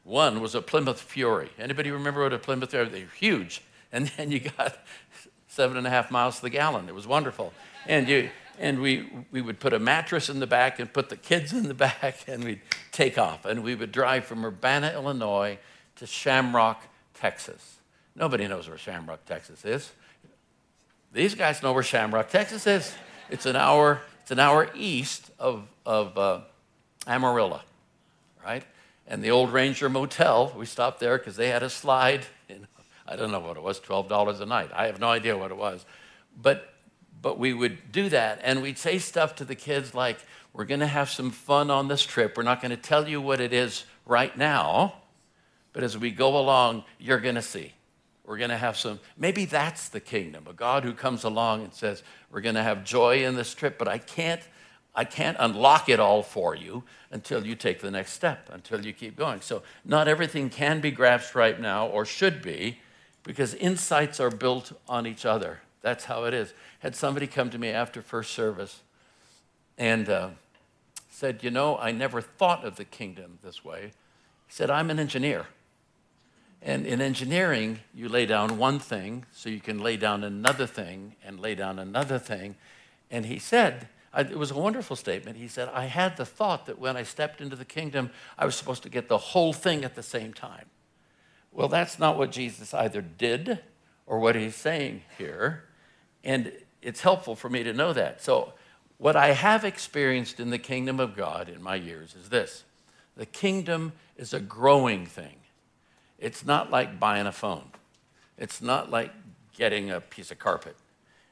one 0.03 0.39
was 0.39 0.55
a 0.55 0.61
Plymouth 0.61 1.01
Fury. 1.01 1.49
Anybody 1.59 1.91
remember 1.91 2.23
what 2.23 2.31
a 2.31 2.39
Plymouth 2.39 2.71
Fury? 2.71 2.87
They 2.87 3.03
were 3.03 3.09
huge. 3.17 3.61
And 3.91 4.07
then 4.17 4.31
you 4.31 4.39
got 4.39 4.77
seven 5.47 5.77
and 5.77 5.85
a 5.85 5.89
half 5.89 6.11
miles 6.11 6.37
to 6.37 6.43
the 6.43 6.49
gallon. 6.49 6.87
It 6.87 6.95
was 6.95 7.05
wonderful. 7.05 7.53
And 7.87 8.07
you, 8.07 8.29
and 8.59 8.79
we, 8.79 9.09
we 9.31 9.41
would 9.41 9.59
put 9.59 9.73
a 9.73 9.79
mattress 9.79 10.29
in 10.29 10.39
the 10.39 10.47
back 10.47 10.79
and 10.79 10.91
put 10.91 11.09
the 11.09 11.15
kids 11.15 11.53
in 11.53 11.67
the 11.67 11.73
back 12.01 12.25
and 12.27 12.43
we'd 12.43 12.61
take 12.91 13.17
off. 13.17 13.45
And 13.45 13.63
we 13.63 13.75
would 13.75 13.91
drive 13.91 14.25
from 14.25 14.45
urbana 14.45 14.91
illinois 14.93 15.57
to 15.97 16.07
shamrock 16.07 16.83
texas. 17.13 17.77
Nobody 18.15 18.47
knows 18.47 18.67
where 18.67 18.77
shamrock 18.77 19.25
texas 19.25 19.63
is. 19.65 19.91
These 21.13 21.35
guys 21.35 21.63
know 21.63 21.73
where 21.73 21.83
shamrock 21.83 22.29
texas 22.29 22.67
is. 22.67 22.93
It's 23.29 23.45
an 23.45 23.55
hour 23.55 24.01
it's 24.21 24.31
an 24.31 24.39
hour 24.39 24.69
east 24.75 25.31
of, 25.39 25.67
of 25.85 26.17
uh, 26.17 26.41
amarillo 27.05 27.61
right? 28.43 28.63
And 29.07 29.23
the 29.23 29.31
old 29.31 29.51
ranger 29.51 29.89
motel 29.89 30.53
we 30.57 30.65
stopped 30.65 30.99
there 30.99 31.17
because 31.17 31.35
they 31.35 31.49
had 31.49 31.63
a 31.63 31.69
slide 31.69 32.25
i 33.09 33.15
don't 33.15 33.31
know 33.31 33.39
what 33.39 33.57
it 33.57 33.63
was 33.63 33.79
$12 33.79 34.41
a 34.41 34.45
night. 34.45 34.69
I 34.73 34.87
have 34.87 34.99
no 34.99 35.07
idea 35.07 35.37
what 35.37 35.51
it 35.51 35.57
was. 35.57 35.85
But 36.39 36.73
but 37.21 37.39
we 37.39 37.53
would 37.53 37.91
do 37.91 38.09
that 38.09 38.39
and 38.43 38.61
we'd 38.61 38.77
say 38.77 38.99
stuff 38.99 39.35
to 39.35 39.45
the 39.45 39.55
kids 39.55 39.93
like, 39.93 40.19
We're 40.53 40.65
going 40.65 40.79
to 40.79 40.87
have 40.87 41.09
some 41.09 41.31
fun 41.31 41.69
on 41.71 41.87
this 41.87 42.03
trip. 42.03 42.37
We're 42.37 42.43
not 42.43 42.61
going 42.61 42.71
to 42.71 42.77
tell 42.77 43.07
you 43.07 43.21
what 43.21 43.39
it 43.39 43.53
is 43.53 43.85
right 44.05 44.35
now, 44.37 44.95
but 45.73 45.83
as 45.83 45.97
we 45.97 46.11
go 46.11 46.37
along, 46.37 46.83
you're 46.99 47.19
going 47.19 47.35
to 47.35 47.41
see. 47.41 47.73
We're 48.25 48.37
going 48.37 48.49
to 48.49 48.57
have 48.57 48.75
some, 48.77 48.99
maybe 49.17 49.45
that's 49.45 49.87
the 49.87 50.01
kingdom, 50.01 50.47
a 50.49 50.53
God 50.53 50.83
who 50.83 50.93
comes 50.93 51.23
along 51.23 51.63
and 51.63 51.73
says, 51.73 52.03
We're 52.31 52.41
going 52.41 52.55
to 52.55 52.63
have 52.63 52.83
joy 52.83 53.25
in 53.25 53.35
this 53.35 53.53
trip, 53.53 53.77
but 53.77 53.87
I 53.87 53.97
can't. 53.97 54.41
I 54.95 55.05
can't 55.05 55.37
unlock 55.39 55.89
it 55.89 55.99
all 55.99 56.23
for 56.23 56.55
you 56.55 56.83
until 57.11 57.45
you 57.45 57.53
take 57.53 57.81
the 57.81 57.91
next 57.91 58.13
step, 58.13 58.49
until 58.51 58.83
you 58.83 58.93
keep 58.93 59.15
going. 59.15 59.41
So, 59.41 59.61
not 59.85 60.07
everything 60.07 60.49
can 60.49 60.81
be 60.81 60.89
grasped 60.89 61.35
right 61.35 61.59
now 61.61 61.85
or 61.85 62.03
should 62.03 62.41
be 62.41 62.79
because 63.21 63.53
insights 63.53 64.19
are 64.19 64.31
built 64.31 64.71
on 64.89 65.05
each 65.05 65.23
other. 65.23 65.59
That's 65.87 66.03
how 66.03 66.25
it 66.25 66.33
is 66.33 66.53
had 66.79 66.97
somebody 66.97 67.27
come 67.27 67.49
to 67.49 67.57
me 67.57 67.69
after 67.69 68.01
first 68.01 68.33
service 68.33 68.81
and 69.77 70.09
uh, 70.09 70.31
said, 71.09 71.45
You 71.45 71.49
know, 71.49 71.77
I 71.77 71.93
never 71.93 72.19
thought 72.19 72.65
of 72.65 72.75
the 72.75 72.83
kingdom 72.83 73.39
this 73.41 73.63
way. 73.63 73.93
He 74.47 74.53
said, 74.53 74.69
I'm 74.69 74.89
an 74.89 74.99
engineer. 74.99 75.45
And 76.61 76.85
in 76.85 76.99
engineering, 76.99 77.79
you 77.95 78.09
lay 78.09 78.25
down 78.25 78.57
one 78.57 78.79
thing 78.79 79.27
so 79.31 79.47
you 79.47 79.61
can 79.61 79.79
lay 79.79 79.95
down 79.95 80.25
another 80.25 80.67
thing 80.67 81.15
and 81.25 81.39
lay 81.39 81.55
down 81.55 81.79
another 81.79 82.19
thing. 82.19 82.55
And 83.09 83.25
he 83.25 83.39
said, 83.39 83.87
it 84.13 84.37
was 84.37 84.51
a 84.51 84.57
wonderful 84.57 84.97
statement. 84.97 85.37
He 85.37 85.47
said, 85.47 85.69
I 85.73 85.85
had 85.85 86.17
the 86.17 86.25
thought 86.25 86.65
that 86.65 86.79
when 86.79 86.97
I 86.97 87.03
stepped 87.03 87.39
into 87.39 87.55
the 87.55 87.63
kingdom, 87.63 88.09
I 88.37 88.45
was 88.45 88.55
supposed 88.55 88.83
to 88.83 88.89
get 88.89 89.07
the 89.07 89.17
whole 89.17 89.53
thing 89.53 89.85
at 89.85 89.95
the 89.95 90.03
same 90.03 90.33
time. 90.33 90.65
Well, 91.53 91.69
that's 91.69 91.97
not 91.97 92.17
what 92.17 92.33
Jesus 92.33 92.73
either 92.73 93.01
did 93.01 93.59
or 94.07 94.19
what 94.19 94.35
he's 94.35 94.55
saying 94.55 95.03
here. 95.17 95.66
And 96.27 96.51
it's 96.81 97.01
helpful 97.01 97.35
for 97.35 97.49
me 97.49 97.63
to 97.63 97.73
know 97.73 97.93
that. 97.93 98.21
So, 98.21 98.53
what 98.97 99.15
I 99.15 99.27
have 99.31 99.63
experienced 99.63 100.39
in 100.39 100.49
the 100.49 100.57
kingdom 100.57 100.99
of 100.99 101.15
God 101.15 101.49
in 101.49 101.61
my 101.63 101.75
years 101.75 102.15
is 102.15 102.29
this 102.29 102.63
the 103.15 103.25
kingdom 103.25 103.93
is 104.17 104.33
a 104.33 104.39
growing 104.39 105.05
thing. 105.05 105.37
It's 106.19 106.45
not 106.45 106.69
like 106.69 106.99
buying 106.99 107.25
a 107.25 107.31
phone, 107.31 107.71
it's 108.37 108.61
not 108.61 108.91
like 108.91 109.11
getting 109.57 109.89
a 109.89 110.01
piece 110.01 110.29
of 110.29 110.37
carpet. 110.37 110.75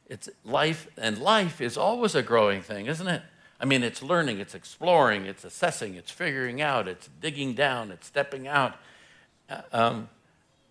It's 0.07 0.29
life, 0.43 0.87
and 0.97 1.17
life 1.17 1.61
is 1.61 1.77
always 1.77 2.13
a 2.15 2.21
growing 2.21 2.61
thing, 2.61 2.85
isn't 2.85 3.07
it? 3.07 3.23
I 3.59 3.65
mean, 3.65 3.83
it's 3.83 4.03
learning, 4.03 4.39
it's 4.39 4.53
exploring, 4.53 5.25
it's 5.25 5.43
assessing, 5.43 5.95
it's 5.95 6.11
figuring 6.11 6.61
out, 6.61 6.87
it's 6.87 7.09
digging 7.21 7.53
down, 7.53 7.91
it's 7.91 8.05
stepping 8.05 8.47
out. 8.47 8.75
Uh, 9.49 9.61
um, 9.71 10.09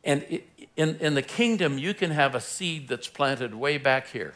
and 0.04 0.40
in, 0.76 0.96
in 0.96 1.14
the 1.14 1.22
kingdom, 1.22 1.78
you 1.78 1.94
can 1.94 2.10
have 2.10 2.34
a 2.34 2.40
seed 2.40 2.88
that's 2.88 3.08
planted 3.08 3.54
way 3.54 3.78
back 3.78 4.08
here 4.08 4.34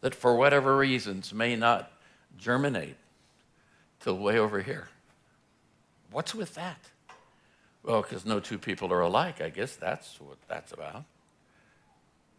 that 0.00 0.14
for 0.14 0.36
whatever 0.36 0.76
reasons 0.76 1.32
may 1.32 1.54
not 1.54 1.90
germinate 2.36 2.96
till 4.00 4.18
way 4.18 4.38
over 4.38 4.60
here. 4.60 4.88
What's 6.10 6.34
with 6.34 6.54
that? 6.54 6.78
Well, 7.82 8.02
because 8.02 8.24
no 8.24 8.40
two 8.40 8.58
people 8.58 8.92
are 8.92 9.00
alike. 9.00 9.40
I 9.40 9.48
guess 9.48 9.76
that's 9.76 10.20
what 10.20 10.38
that's 10.48 10.72
about. 10.72 11.04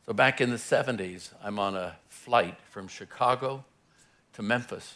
So 0.06 0.14
back 0.14 0.42
in 0.42 0.50
the 0.50 0.58
70s, 0.58 1.30
I'm 1.44 1.60
on 1.60 1.76
a 1.76 1.96
flight 2.10 2.58
from 2.70 2.88
Chicago 2.88 3.64
to 4.34 4.42
Memphis. 4.42 4.96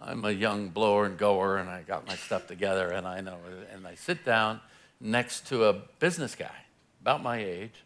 I'm 0.00 0.24
a 0.24 0.30
young 0.30 0.68
blower 0.68 1.06
and 1.06 1.18
goer, 1.18 1.56
and 1.56 1.68
I 1.68 1.82
got 1.82 2.06
my 2.06 2.14
stuff 2.14 2.46
together, 2.46 2.90
and 2.90 3.06
I 3.06 3.20
know, 3.20 3.38
and 3.72 3.86
I 3.86 3.94
sit 3.94 4.24
down 4.24 4.60
next 5.00 5.46
to 5.48 5.64
a 5.64 5.72
business 5.98 6.34
guy 6.34 6.54
about 7.00 7.22
my 7.22 7.38
age 7.38 7.84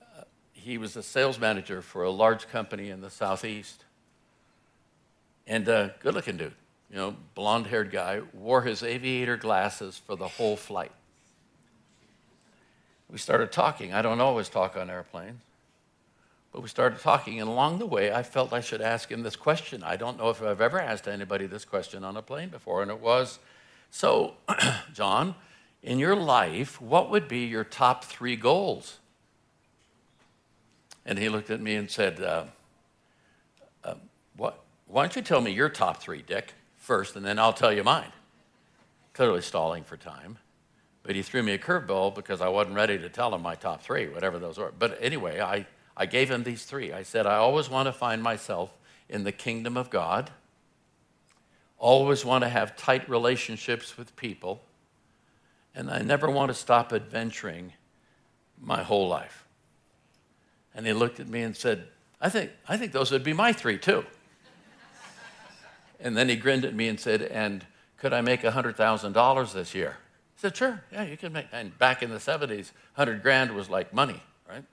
uh, 0.00 0.22
he 0.52 0.78
was 0.78 0.96
a 0.96 1.02
sales 1.02 1.38
manager 1.38 1.80
for 1.80 2.02
a 2.02 2.10
large 2.10 2.48
company 2.48 2.90
in 2.90 3.00
the 3.00 3.10
southeast. 3.10 3.84
And 5.46 5.68
a 5.68 5.94
good 6.00 6.14
looking 6.14 6.36
dude, 6.36 6.54
you 6.90 6.96
know, 6.96 7.14
blonde 7.36 7.68
haired 7.68 7.92
guy, 7.92 8.20
wore 8.34 8.62
his 8.62 8.82
aviator 8.82 9.36
glasses 9.36 9.96
for 10.04 10.16
the 10.16 10.26
whole 10.26 10.56
flight. 10.56 10.90
We 13.08 13.18
started 13.18 13.52
talking. 13.52 13.94
I 13.94 14.02
don't 14.02 14.20
always 14.20 14.48
talk 14.48 14.76
on 14.76 14.90
airplanes, 14.90 15.40
but 16.52 16.62
we 16.62 16.68
started 16.68 16.98
talking. 16.98 17.40
And 17.40 17.48
along 17.48 17.78
the 17.78 17.86
way, 17.86 18.12
I 18.12 18.24
felt 18.24 18.52
I 18.52 18.60
should 18.60 18.80
ask 18.80 19.08
him 19.08 19.22
this 19.22 19.36
question. 19.36 19.84
I 19.84 19.94
don't 19.94 20.18
know 20.18 20.30
if 20.30 20.42
I've 20.42 20.60
ever 20.60 20.80
asked 20.80 21.06
anybody 21.06 21.46
this 21.46 21.64
question 21.64 22.02
on 22.02 22.16
a 22.16 22.22
plane 22.22 22.48
before. 22.48 22.82
And 22.82 22.90
it 22.90 23.00
was 23.00 23.38
So, 23.90 24.34
John, 24.92 25.34
in 25.82 25.98
your 25.98 26.16
life, 26.16 26.80
what 26.80 27.10
would 27.10 27.28
be 27.28 27.46
your 27.46 27.64
top 27.64 28.04
three 28.04 28.36
goals? 28.36 28.98
And 31.04 31.18
he 31.18 31.28
looked 31.28 31.50
at 31.50 31.60
me 31.60 31.76
and 31.76 31.90
said, 31.90 32.20
uh, 32.20 32.44
uh, 33.84 33.94
what, 34.36 34.64
Why 34.86 35.02
don't 35.02 35.14
you 35.14 35.22
tell 35.22 35.40
me 35.40 35.52
your 35.52 35.68
top 35.68 36.02
three, 36.02 36.22
Dick, 36.22 36.54
first, 36.76 37.14
and 37.16 37.24
then 37.24 37.38
I'll 37.38 37.52
tell 37.52 37.72
you 37.72 37.84
mine? 37.84 38.12
Clearly 39.12 39.40
stalling 39.40 39.84
for 39.84 39.96
time. 39.96 40.38
But 41.04 41.14
he 41.14 41.22
threw 41.22 41.44
me 41.44 41.52
a 41.52 41.58
curveball 41.58 42.16
because 42.16 42.40
I 42.40 42.48
wasn't 42.48 42.74
ready 42.74 42.98
to 42.98 43.08
tell 43.08 43.32
him 43.32 43.40
my 43.40 43.54
top 43.54 43.80
three, 43.80 44.08
whatever 44.08 44.40
those 44.40 44.58
were. 44.58 44.72
But 44.76 44.98
anyway, 45.00 45.40
I, 45.40 45.66
I 45.96 46.06
gave 46.06 46.28
him 46.28 46.42
these 46.42 46.64
three. 46.64 46.92
I 46.92 47.04
said, 47.04 47.26
I 47.26 47.36
always 47.36 47.70
want 47.70 47.86
to 47.86 47.92
find 47.92 48.20
myself 48.20 48.76
in 49.08 49.22
the 49.22 49.30
kingdom 49.30 49.76
of 49.76 49.88
God, 49.88 50.32
always 51.78 52.24
want 52.24 52.42
to 52.42 52.48
have 52.48 52.76
tight 52.76 53.08
relationships 53.08 53.96
with 53.96 54.14
people, 54.16 54.62
and 55.74 55.90
I 55.90 56.00
never 56.00 56.30
want 56.30 56.48
to 56.48 56.54
stop 56.54 56.92
adventuring 56.92 57.72
my 58.60 58.82
whole 58.82 59.08
life. 59.08 59.46
And 60.74 60.86
he 60.86 60.92
looked 60.92 61.20
at 61.20 61.28
me 61.28 61.42
and 61.42 61.56
said, 61.56 61.88
I 62.20 62.28
think, 62.28 62.50
I 62.68 62.76
think 62.76 62.92
those 62.92 63.10
would 63.10 63.24
be 63.24 63.32
my 63.32 63.52
three 63.52 63.78
too. 63.78 64.04
and 66.00 66.16
then 66.16 66.28
he 66.28 66.36
grinned 66.36 66.64
at 66.64 66.74
me 66.74 66.88
and 66.88 66.98
said, 66.98 67.22
And 67.22 67.64
could 67.98 68.12
I 68.12 68.20
make 68.20 68.42
$100,000 68.42 69.52
this 69.52 69.74
year? 69.74 69.96
I 69.98 70.40
said, 70.40 70.56
Sure, 70.56 70.82
yeah, 70.92 71.04
you 71.04 71.16
can 71.16 71.32
make. 71.32 71.46
And 71.52 71.76
back 71.78 72.02
in 72.02 72.10
the 72.10 72.16
70s, 72.16 72.72
100 72.94 73.22
grand 73.22 73.52
was 73.52 73.68
like 73.68 73.92
money, 73.92 74.22
right? 74.48 74.64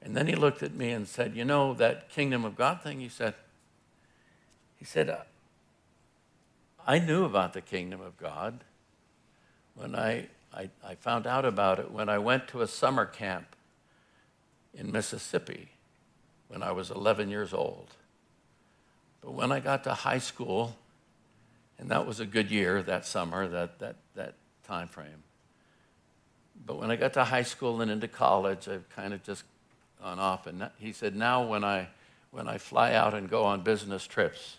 And 0.00 0.16
then 0.16 0.26
he 0.26 0.34
looked 0.34 0.62
at 0.62 0.74
me 0.74 0.90
and 0.90 1.06
said, 1.06 1.36
You 1.36 1.44
know, 1.44 1.74
that 1.74 2.10
kingdom 2.10 2.44
of 2.44 2.56
God 2.56 2.82
thing, 2.82 3.00
he 3.00 3.08
said, 3.08 3.34
He 4.82 4.86
said, 4.86 5.08
uh, 5.08 5.18
I 6.84 6.98
knew 6.98 7.24
about 7.24 7.52
the 7.52 7.60
kingdom 7.60 8.00
of 8.00 8.16
God 8.16 8.64
when 9.76 9.94
I, 9.94 10.26
I, 10.52 10.70
I 10.84 10.96
found 10.96 11.24
out 11.24 11.44
about 11.44 11.78
it 11.78 11.92
when 11.92 12.08
I 12.08 12.18
went 12.18 12.48
to 12.48 12.62
a 12.62 12.66
summer 12.66 13.06
camp 13.06 13.46
in 14.74 14.90
Mississippi 14.90 15.68
when 16.48 16.64
I 16.64 16.72
was 16.72 16.90
11 16.90 17.30
years 17.30 17.54
old. 17.54 17.90
But 19.20 19.34
when 19.34 19.52
I 19.52 19.60
got 19.60 19.84
to 19.84 19.94
high 19.94 20.18
school, 20.18 20.74
and 21.78 21.88
that 21.92 22.04
was 22.04 22.18
a 22.18 22.26
good 22.26 22.50
year 22.50 22.82
that 22.82 23.06
summer, 23.06 23.46
that, 23.46 23.78
that, 23.78 23.94
that 24.16 24.34
time 24.66 24.88
frame. 24.88 25.22
But 26.66 26.80
when 26.80 26.90
I 26.90 26.96
got 26.96 27.12
to 27.12 27.22
high 27.22 27.44
school 27.44 27.80
and 27.82 27.88
into 27.88 28.08
college, 28.08 28.66
I've 28.66 28.88
kind 28.88 29.14
of 29.14 29.22
just 29.22 29.44
gone 30.02 30.18
off. 30.18 30.48
And 30.48 30.68
he 30.80 30.92
said, 30.92 31.14
now 31.14 31.44
when 31.44 31.62
I, 31.62 31.86
when 32.32 32.48
I 32.48 32.58
fly 32.58 32.94
out 32.94 33.14
and 33.14 33.30
go 33.30 33.44
on 33.44 33.62
business 33.62 34.08
trips 34.08 34.56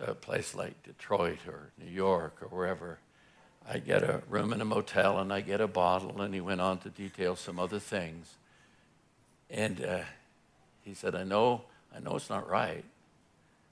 a 0.00 0.14
place 0.14 0.54
like 0.54 0.82
Detroit 0.82 1.38
or 1.48 1.70
New 1.82 1.90
York 1.90 2.38
or 2.42 2.48
wherever, 2.48 2.98
I 3.68 3.78
get 3.78 4.02
a 4.02 4.22
room 4.28 4.52
in 4.52 4.60
a 4.60 4.64
motel 4.64 5.18
and 5.18 5.32
I 5.32 5.40
get 5.40 5.60
a 5.60 5.66
bottle. 5.66 6.20
And 6.20 6.32
he 6.32 6.40
went 6.40 6.60
on 6.60 6.78
to 6.78 6.90
detail 6.90 7.36
some 7.36 7.58
other 7.58 7.78
things. 7.78 8.34
And 9.50 9.84
uh, 9.84 10.00
he 10.82 10.94
said, 10.94 11.14
I 11.14 11.24
know, 11.24 11.62
I 11.94 12.00
know 12.00 12.16
it's 12.16 12.30
not 12.30 12.48
right. 12.48 12.84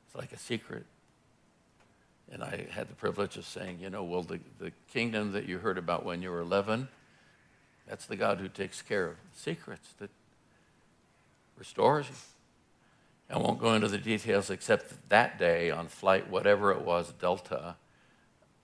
It's 0.06 0.16
like 0.16 0.32
a 0.32 0.38
secret. 0.38 0.84
And 2.32 2.42
I 2.42 2.66
had 2.70 2.88
the 2.88 2.94
privilege 2.94 3.36
of 3.36 3.44
saying, 3.44 3.78
you 3.80 3.90
know, 3.90 4.02
well, 4.02 4.22
the, 4.22 4.40
the 4.58 4.72
kingdom 4.92 5.32
that 5.32 5.46
you 5.46 5.58
heard 5.58 5.78
about 5.78 6.04
when 6.04 6.22
you 6.22 6.30
were 6.30 6.40
11, 6.40 6.88
that's 7.86 8.06
the 8.06 8.16
God 8.16 8.38
who 8.38 8.48
takes 8.48 8.82
care 8.82 9.06
of 9.06 9.16
secrets, 9.34 9.94
that 9.98 10.10
restores 11.58 12.08
you. 12.08 12.14
I 13.30 13.38
won't 13.38 13.58
go 13.58 13.74
into 13.74 13.88
the 13.88 13.98
details 13.98 14.50
except 14.50 14.90
that, 14.90 15.08
that 15.08 15.38
day 15.38 15.70
on 15.70 15.88
flight, 15.88 16.30
whatever 16.30 16.70
it 16.70 16.82
was, 16.82 17.12
Delta, 17.12 17.76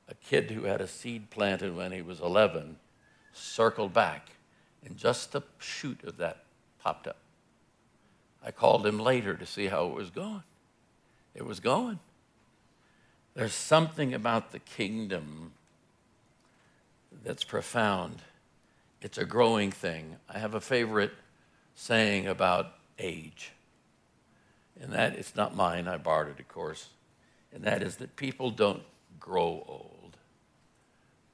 a 0.08 0.14
kid 0.14 0.50
who 0.50 0.64
had 0.64 0.80
a 0.80 0.86
seed 0.86 1.30
planted 1.30 1.74
when 1.74 1.92
he 1.92 2.02
was 2.02 2.20
11 2.20 2.76
circled 3.32 3.92
back, 3.92 4.30
and 4.84 4.96
just 4.96 5.32
the 5.32 5.42
shoot 5.58 6.02
of 6.04 6.16
that 6.18 6.44
popped 6.82 7.06
up. 7.06 7.18
I 8.44 8.50
called 8.50 8.86
him 8.86 8.98
later 8.98 9.34
to 9.34 9.46
see 9.46 9.66
how 9.66 9.86
it 9.86 9.94
was 9.94 10.10
going. 10.10 10.42
It 11.34 11.46
was 11.46 11.60
going. 11.60 11.98
There's 13.34 13.54
something 13.54 14.12
about 14.14 14.52
the 14.52 14.58
kingdom 14.58 15.52
that's 17.24 17.44
profound. 17.44 18.22
It's 19.02 19.18
a 19.18 19.24
growing 19.24 19.70
thing. 19.70 20.16
I 20.28 20.38
have 20.38 20.54
a 20.54 20.60
favorite 20.60 21.12
saying 21.74 22.26
about 22.26 22.74
age, 22.98 23.52
and 24.80 24.92
that 24.92 25.14
it's 25.14 25.36
not 25.36 25.54
mine, 25.54 25.86
I 25.86 25.98
borrowed 25.98 26.28
it, 26.28 26.40
of 26.40 26.48
course, 26.48 26.88
and 27.52 27.64
that 27.64 27.82
is 27.82 27.96
that 27.96 28.16
people 28.16 28.50
don't 28.50 28.82
grow 29.18 29.64
old. 29.66 30.16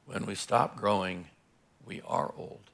When 0.06 0.26
we 0.26 0.34
stop 0.34 0.76
growing, 0.76 1.26
we 1.84 2.02
are 2.06 2.32
old. 2.36 2.70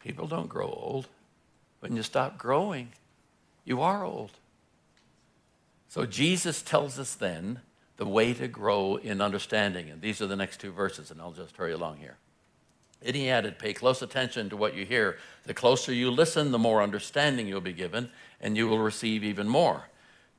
People 0.00 0.26
don't 0.26 0.48
grow 0.48 0.66
old. 0.66 1.08
When 1.80 1.96
you 1.96 2.02
stop 2.02 2.38
growing, 2.38 2.92
you 3.64 3.82
are 3.82 4.04
old. 4.04 4.32
So 5.88 6.06
Jesus 6.06 6.62
tells 6.62 6.98
us 6.98 7.14
then 7.14 7.60
the 7.96 8.06
way 8.06 8.32
to 8.34 8.48
grow 8.48 8.96
in 8.96 9.20
understanding. 9.20 9.90
And 9.90 10.00
these 10.00 10.20
are 10.22 10.26
the 10.26 10.36
next 10.36 10.60
two 10.60 10.72
verses, 10.72 11.10
and 11.10 11.20
I'll 11.20 11.32
just 11.32 11.56
hurry 11.56 11.72
along 11.72 11.98
here. 11.98 12.16
And 13.04 13.14
he 13.14 13.30
added, 13.30 13.58
Pay 13.58 13.74
close 13.74 14.02
attention 14.02 14.50
to 14.50 14.56
what 14.56 14.74
you 14.74 14.84
hear. 14.84 15.18
The 15.44 15.54
closer 15.54 15.92
you 15.92 16.10
listen, 16.10 16.50
the 16.50 16.58
more 16.58 16.82
understanding 16.82 17.46
you'll 17.46 17.60
be 17.60 17.72
given, 17.72 18.10
and 18.40 18.56
you 18.56 18.68
will 18.68 18.78
receive 18.78 19.22
even 19.22 19.48
more. 19.48 19.84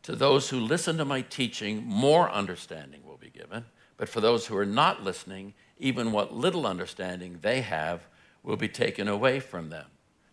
To 0.03 0.15
those 0.15 0.49
who 0.49 0.59
listen 0.59 0.97
to 0.97 1.05
my 1.05 1.21
teaching, 1.21 1.85
more 1.85 2.29
understanding 2.29 3.01
will 3.05 3.17
be 3.17 3.29
given. 3.29 3.65
But 3.97 4.09
for 4.09 4.21
those 4.21 4.47
who 4.47 4.57
are 4.57 4.65
not 4.65 5.03
listening, 5.03 5.53
even 5.77 6.11
what 6.11 6.33
little 6.33 6.65
understanding 6.65 7.39
they 7.41 7.61
have 7.61 8.07
will 8.43 8.57
be 8.57 8.69
taken 8.69 9.07
away 9.07 9.39
from 9.39 9.69
them. 9.69 9.85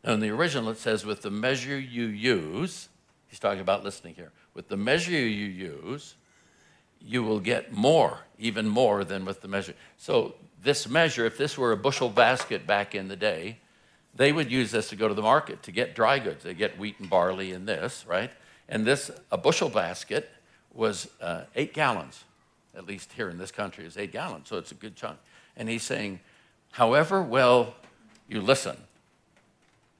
Now, 0.04 0.12
in 0.12 0.20
the 0.20 0.30
original, 0.30 0.70
it 0.70 0.78
says, 0.78 1.04
with 1.04 1.22
the 1.22 1.30
measure 1.30 1.78
you 1.78 2.06
use, 2.06 2.88
he's 3.26 3.40
talking 3.40 3.60
about 3.60 3.82
listening 3.82 4.14
here, 4.14 4.30
with 4.54 4.68
the 4.68 4.76
measure 4.76 5.10
you 5.10 5.46
use, 5.46 6.14
you 7.00 7.22
will 7.22 7.40
get 7.40 7.72
more, 7.72 8.20
even 8.38 8.68
more 8.68 9.04
than 9.04 9.24
with 9.24 9.40
the 9.40 9.48
measure. 9.48 9.74
So, 9.96 10.36
this 10.66 10.88
measure, 10.88 11.24
if 11.24 11.38
this 11.38 11.56
were 11.56 11.70
a 11.70 11.76
bushel 11.76 12.10
basket 12.10 12.66
back 12.66 12.94
in 12.94 13.06
the 13.06 13.16
day, 13.16 13.58
they 14.14 14.32
would 14.32 14.50
use 14.50 14.72
this 14.72 14.88
to 14.88 14.96
go 14.96 15.06
to 15.06 15.14
the 15.14 15.22
market 15.22 15.62
to 15.62 15.70
get 15.70 15.94
dry 15.94 16.18
goods. 16.18 16.42
They 16.42 16.54
get 16.54 16.76
wheat 16.76 16.96
and 16.98 17.08
barley 17.08 17.52
in 17.52 17.66
this, 17.66 18.04
right? 18.06 18.30
And 18.68 18.84
this, 18.84 19.10
a 19.30 19.38
bushel 19.38 19.68
basket, 19.68 20.28
was 20.74 21.08
uh, 21.22 21.44
eight 21.54 21.72
gallons. 21.72 22.24
At 22.76 22.86
least 22.86 23.12
here 23.12 23.30
in 23.30 23.38
this 23.38 23.50
country, 23.50 23.86
is 23.86 23.96
eight 23.96 24.12
gallons, 24.12 24.48
so 24.48 24.58
it's 24.58 24.72
a 24.72 24.74
good 24.74 24.96
chunk. 24.96 25.18
And 25.56 25.68
he's 25.68 25.84
saying, 25.84 26.20
however 26.72 27.22
well 27.22 27.74
you 28.28 28.40
listen. 28.40 28.76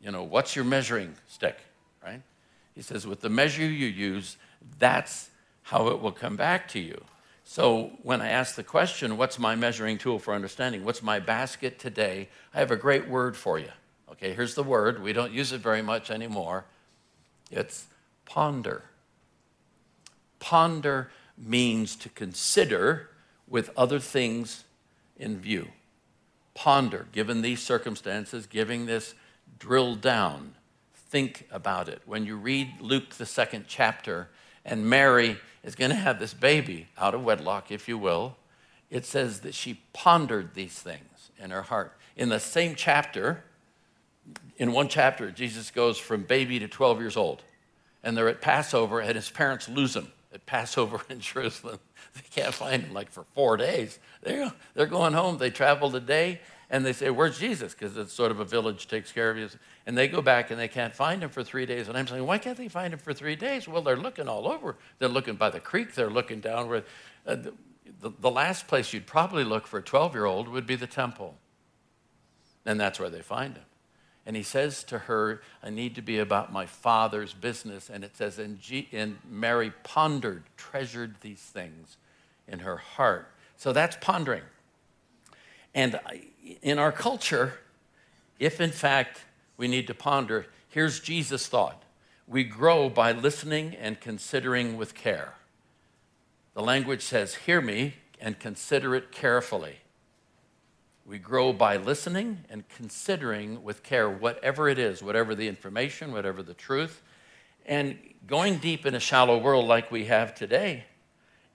You 0.02 0.10
know, 0.10 0.24
what's 0.24 0.56
your 0.56 0.64
measuring 0.64 1.14
stick, 1.28 1.58
right? 2.04 2.20
He 2.74 2.82
says, 2.82 3.06
with 3.06 3.20
the 3.20 3.30
measure 3.30 3.62
you 3.62 3.86
use, 3.86 4.36
that's 4.78 5.30
how 5.62 5.88
it 5.88 6.00
will 6.00 6.12
come 6.12 6.36
back 6.36 6.68
to 6.68 6.80
you. 6.80 7.02
So 7.48 7.92
when 8.02 8.20
I 8.20 8.28
ask 8.28 8.56
the 8.56 8.62
question, 8.62 9.16
what's 9.16 9.38
my 9.38 9.54
measuring 9.54 9.96
tool 9.96 10.18
for 10.18 10.34
understanding? 10.34 10.84
What's 10.84 11.02
my 11.02 11.20
basket 11.20 11.78
today? 11.78 12.28
I 12.52 12.58
have 12.58 12.70
a 12.70 12.76
great 12.76 13.08
word 13.08 13.36
for 13.36 13.58
you. 13.58 13.70
Okay, 14.10 14.34
here's 14.34 14.54
the 14.54 14.62
word. 14.62 15.02
We 15.02 15.14
don't 15.14 15.32
use 15.32 15.52
it 15.52 15.60
very 15.60 15.80
much 15.80 16.10
anymore. 16.10 16.64
It's 17.50 17.86
ponder. 18.24 18.82
Ponder 20.40 21.10
means 21.38 21.96
to 21.96 22.08
consider 22.08 23.10
with 23.48 23.70
other 23.76 24.00
things 24.00 24.64
in 25.16 25.38
view 25.38 25.68
ponder, 26.56 27.06
given 27.12 27.42
these 27.42 27.62
circumstances, 27.62 28.46
giving 28.46 28.86
this 28.86 29.14
drill 29.58 29.94
down, 29.94 30.54
think 30.94 31.46
about 31.52 31.88
it. 31.88 32.00
When 32.06 32.24
you 32.24 32.36
read 32.36 32.80
Luke, 32.80 33.10
the 33.10 33.26
second 33.26 33.66
chapter, 33.68 34.28
and 34.66 34.84
Mary 34.84 35.38
is 35.62 35.74
going 35.74 35.90
to 35.90 35.96
have 35.96 36.18
this 36.18 36.34
baby 36.34 36.88
out 36.98 37.14
of 37.14 37.24
wedlock, 37.24 37.70
if 37.70 37.88
you 37.88 37.96
will, 37.96 38.36
it 38.90 39.06
says 39.06 39.40
that 39.40 39.54
she 39.54 39.80
pondered 39.92 40.54
these 40.54 40.74
things 40.74 41.30
in 41.38 41.50
her 41.50 41.62
heart. 41.62 41.96
In 42.16 42.28
the 42.28 42.40
same 42.40 42.74
chapter, 42.74 43.42
in 44.58 44.72
one 44.72 44.88
chapter, 44.88 45.30
Jesus 45.30 45.70
goes 45.70 45.98
from 45.98 46.22
baby 46.22 46.58
to 46.58 46.68
12 46.68 47.00
years 47.00 47.16
old. 47.16 47.42
And 48.02 48.16
they're 48.16 48.28
at 48.28 48.40
Passover, 48.40 49.00
and 49.00 49.14
his 49.14 49.30
parents 49.30 49.68
lose 49.68 49.96
him 49.96 50.12
at 50.34 50.44
Passover 50.46 51.00
in 51.08 51.20
Jerusalem. 51.20 51.78
They 52.14 52.42
can't 52.42 52.54
find 52.54 52.82
him 52.82 52.94
like 52.94 53.10
for 53.10 53.24
four 53.34 53.56
days. 53.56 53.98
They're, 54.22 54.52
they're 54.74 54.86
going 54.86 55.12
home. 55.12 55.38
They 55.38 55.50
traveled 55.50 55.94
a 55.94 56.00
day 56.00 56.40
and 56.70 56.84
they 56.84 56.92
say, 56.92 57.10
Where's 57.10 57.38
Jesus? 57.38 57.74
Because 57.74 57.96
it's 57.96 58.12
sort 58.12 58.30
of 58.30 58.40
a 58.40 58.44
village 58.44 58.88
takes 58.88 59.12
care 59.12 59.30
of 59.30 59.36
you. 59.36 59.48
And 59.86 59.96
they 59.96 60.08
go 60.08 60.20
back 60.20 60.50
and 60.50 60.58
they 60.58 60.68
can't 60.68 60.94
find 60.94 61.22
him 61.22 61.30
for 61.30 61.44
three 61.44 61.66
days. 61.66 61.88
And 61.88 61.96
I'm 61.96 62.06
saying, 62.06 62.26
Why 62.26 62.38
can't 62.38 62.56
they 62.56 62.68
find 62.68 62.92
him 62.92 62.98
for 62.98 63.12
three 63.12 63.36
days? 63.36 63.68
Well, 63.68 63.82
they're 63.82 63.96
looking 63.96 64.28
all 64.28 64.48
over. 64.48 64.76
They're 64.98 65.08
looking 65.08 65.36
by 65.36 65.50
the 65.50 65.60
creek, 65.60 65.94
they're 65.94 66.10
looking 66.10 66.40
down 66.40 66.68
where 66.68 66.84
uh, 67.26 67.36
the, 68.00 68.10
the, 68.20 68.30
last 68.30 68.66
place 68.66 68.92
you'd 68.92 69.06
probably 69.06 69.44
look 69.44 69.66
for 69.66 69.78
a 69.78 69.82
12 69.82 70.14
year 70.14 70.24
old 70.24 70.48
would 70.48 70.66
be 70.66 70.76
the 70.76 70.86
temple. 70.86 71.34
And 72.64 72.80
that's 72.80 72.98
where 72.98 73.10
they 73.10 73.22
find 73.22 73.56
him. 73.56 73.64
And 74.26 74.34
he 74.34 74.42
says 74.42 74.82
to 74.84 74.98
her, 74.98 75.40
I 75.62 75.70
need 75.70 75.94
to 75.94 76.02
be 76.02 76.18
about 76.18 76.52
my 76.52 76.66
father's 76.66 77.32
business. 77.32 77.88
And 77.88 78.02
it 78.02 78.16
says, 78.16 78.40
and, 78.40 78.60
G- 78.60 78.88
and 78.92 79.18
Mary 79.30 79.72
pondered, 79.84 80.42
treasured 80.56 81.14
these 81.20 81.38
things 81.38 81.96
in 82.48 82.58
her 82.60 82.76
heart. 82.76 83.30
So 83.56 83.72
that's 83.72 83.96
pondering. 84.00 84.42
And 85.76 86.00
in 86.62 86.78
our 86.78 86.92
culture, 86.92 87.54
if 88.38 88.60
in 88.60 88.70
fact 88.70 89.24
we 89.56 89.68
need 89.68 89.86
to 89.86 89.94
ponder, 89.94 90.46
here's 90.68 91.00
Jesus' 91.00 91.46
thought 91.46 91.82
we 92.28 92.42
grow 92.42 92.88
by 92.88 93.12
listening 93.12 93.76
and 93.76 94.00
considering 94.00 94.76
with 94.76 94.94
care. 94.94 95.34
The 96.54 96.62
language 96.62 97.02
says, 97.02 97.34
Hear 97.34 97.60
me 97.60 97.94
and 98.20 98.38
consider 98.38 98.96
it 98.96 99.12
carefully. 99.12 99.76
We 101.04 101.18
grow 101.18 101.52
by 101.52 101.76
listening 101.76 102.44
and 102.50 102.68
considering 102.68 103.62
with 103.62 103.84
care 103.84 104.10
whatever 104.10 104.68
it 104.68 104.78
is, 104.78 105.04
whatever 105.04 105.36
the 105.36 105.46
information, 105.46 106.12
whatever 106.12 106.42
the 106.42 106.54
truth. 106.54 107.00
And 107.64 107.96
going 108.26 108.58
deep 108.58 108.86
in 108.86 108.96
a 108.96 109.00
shallow 109.00 109.38
world 109.38 109.66
like 109.66 109.92
we 109.92 110.06
have 110.06 110.34
today 110.34 110.84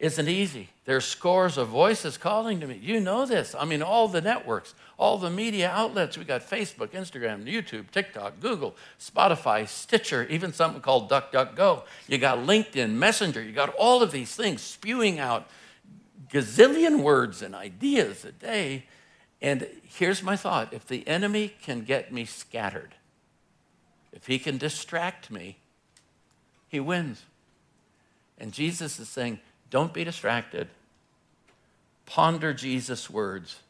isn't 0.02 0.28
easy. 0.28 0.68
There's 0.86 1.06
scores 1.06 1.60
of 1.60 1.68
voices 1.68 2.18
calling 2.18 2.60
to 2.60 2.66
me. 2.66 2.80
You 2.82 3.00
know 3.00 3.28
this. 3.28 3.54
I 3.58 3.66
mean, 3.66 3.84
all 3.84 4.08
the 4.08 4.20
networks, 4.20 4.74
all 4.98 5.20
the 5.20 5.30
media 5.30 5.70
outlets. 5.70 6.18
We 6.18 6.26
got 6.26 6.42
Facebook, 6.42 6.88
Instagram, 6.88 7.46
YouTube, 7.46 7.92
TikTok, 7.92 8.40
Google, 8.40 8.76
Spotify, 9.00 9.68
Stitcher, 9.68 10.26
even 10.28 10.54
something 10.54 10.82
called 10.82 11.08
DuckDuckGo. 11.08 11.84
You 12.08 12.18
got 12.18 12.40
LinkedIn, 12.40 12.90
Messenger. 12.94 13.44
You 13.44 13.52
got 13.52 13.76
all 13.76 14.02
of 14.02 14.12
these 14.12 14.36
things 14.36 14.64
spewing 14.64 15.20
out 15.20 15.48
gazillion 16.34 17.04
words 17.04 17.44
and 17.44 17.54
ideas 17.54 18.26
a 18.26 18.32
day. 18.32 18.86
And 19.40 19.68
here's 19.84 20.24
my 20.24 20.36
thought 20.36 20.74
if 20.74 20.88
the 20.88 21.08
enemy 21.08 21.54
can 21.62 21.84
get 21.84 22.12
me 22.12 22.26
scattered, 22.26 22.96
if 24.12 24.26
he 24.26 24.40
can 24.40 24.58
distract 24.58 25.30
me, 25.30 25.58
he 26.70 26.80
wins. 26.80 27.24
And 28.40 28.52
Jesus 28.52 29.00
is 29.00 29.08
saying, 29.08 29.40
don't 29.72 29.94
be 29.94 30.04
distracted. 30.04 30.68
Ponder 32.06 32.54
Jesus' 32.54 33.10
words. 33.10 33.62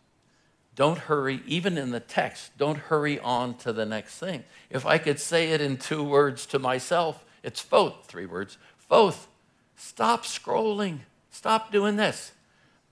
Don't 0.75 0.97
hurry, 0.97 1.41
even 1.45 1.77
in 1.77 1.91
the 1.91 1.99
text, 1.99 2.57
don't 2.57 2.77
hurry 2.77 3.19
on 3.19 3.55
to 3.59 3.71
the 3.71 3.85
next 3.85 4.17
thing. 4.17 4.43
If 4.69 4.85
I 4.85 4.97
could 4.97 5.19
say 5.19 5.51
it 5.51 5.61
in 5.61 5.77
two 5.77 6.03
words 6.03 6.45
to 6.47 6.59
myself, 6.59 7.23
it's 7.43 7.63
both, 7.63 8.05
three 8.07 8.25
words. 8.25 8.57
Both. 8.87 9.27
Stop 9.75 10.23
scrolling. 10.23 10.99
Stop 11.29 11.71
doing 11.71 11.95
this. 11.95 12.31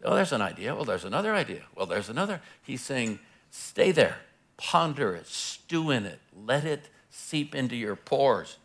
Oh, 0.04 0.16
there's 0.16 0.32
an 0.32 0.42
idea. 0.42 0.76
Well, 0.76 0.86
there's 0.86 1.06
another 1.06 1.34
idea. 1.34 1.64
Well, 1.76 1.86
there's 1.86 2.10
another. 2.10 2.42
He's 2.62 2.82
saying, 2.82 3.20
stay 3.50 3.92
there, 3.92 4.18
ponder 4.58 5.16
it, 5.16 5.28
stew 5.28 5.90
in 5.90 6.06
it, 6.06 6.20
let 6.46 6.66
it 6.66 6.90
seep 7.10 7.54
into 7.56 7.76
your 7.76 7.96
pores. 7.96 8.58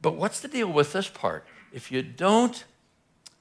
But 0.00 0.16
what's 0.16 0.40
the 0.40 0.48
deal 0.48 0.68
with 0.68 0.92
this 0.92 1.08
part? 1.08 1.44
If 1.72 1.90
you 1.90 2.02
don't 2.02 2.64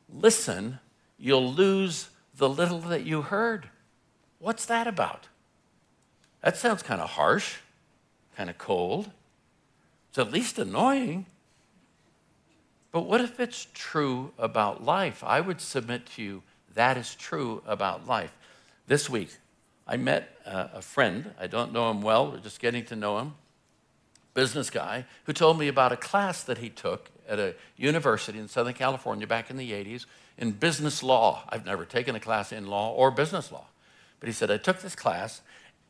listen, 0.09 0.79
you'll 1.17 1.51
lose 1.51 2.09
the 2.35 2.49
little 2.49 2.79
that 2.79 3.05
you 3.05 3.21
heard. 3.21 3.69
What's 4.39 4.65
that 4.65 4.87
about? 4.87 5.27
That 6.41 6.57
sounds 6.57 6.83
kind 6.83 7.01
of 7.01 7.11
harsh, 7.11 7.57
kind 8.35 8.49
of 8.49 8.57
cold. 8.57 9.11
It's 10.09 10.17
at 10.17 10.31
least 10.31 10.59
annoying. 10.59 11.25
But 12.91 13.01
what 13.01 13.21
if 13.21 13.39
it's 13.39 13.67
true 13.73 14.33
about 14.37 14.83
life? 14.83 15.23
I 15.23 15.41
would 15.41 15.61
submit 15.61 16.05
to 16.15 16.21
you 16.21 16.43
that 16.75 16.97
is 16.97 17.15
true 17.15 17.61
about 17.67 18.07
life. 18.07 18.35
This 18.87 19.09
week, 19.09 19.29
I 19.87 19.97
met 19.97 20.37
uh, 20.45 20.67
a 20.73 20.81
friend. 20.81 21.33
I 21.39 21.47
don't 21.47 21.71
know 21.71 21.89
him 21.91 22.01
well, 22.01 22.31
we're 22.31 22.39
just 22.39 22.59
getting 22.59 22.85
to 22.85 22.95
know 22.95 23.19
him. 23.19 23.35
Business 24.33 24.69
guy 24.69 25.05
who 25.25 25.33
told 25.33 25.59
me 25.59 25.67
about 25.67 25.91
a 25.91 25.97
class 25.97 26.43
that 26.43 26.57
he 26.57 26.69
took 26.69 27.09
at 27.27 27.39
a 27.39 27.55
university 27.77 28.39
in 28.39 28.47
Southern 28.47 28.73
California 28.73 29.27
back 29.27 29.49
in 29.49 29.57
the 29.57 29.71
80s 29.71 30.05
in 30.37 30.51
business 30.51 31.03
law. 31.03 31.43
I've 31.49 31.65
never 31.65 31.85
taken 31.85 32.15
a 32.15 32.19
class 32.19 32.51
in 32.51 32.67
law 32.67 32.91
or 32.91 33.11
business 33.11 33.51
law. 33.51 33.65
But 34.19 34.27
he 34.27 34.33
said, 34.33 34.49
I 34.49 34.57
took 34.57 34.81
this 34.81 34.95
class, 34.95 35.41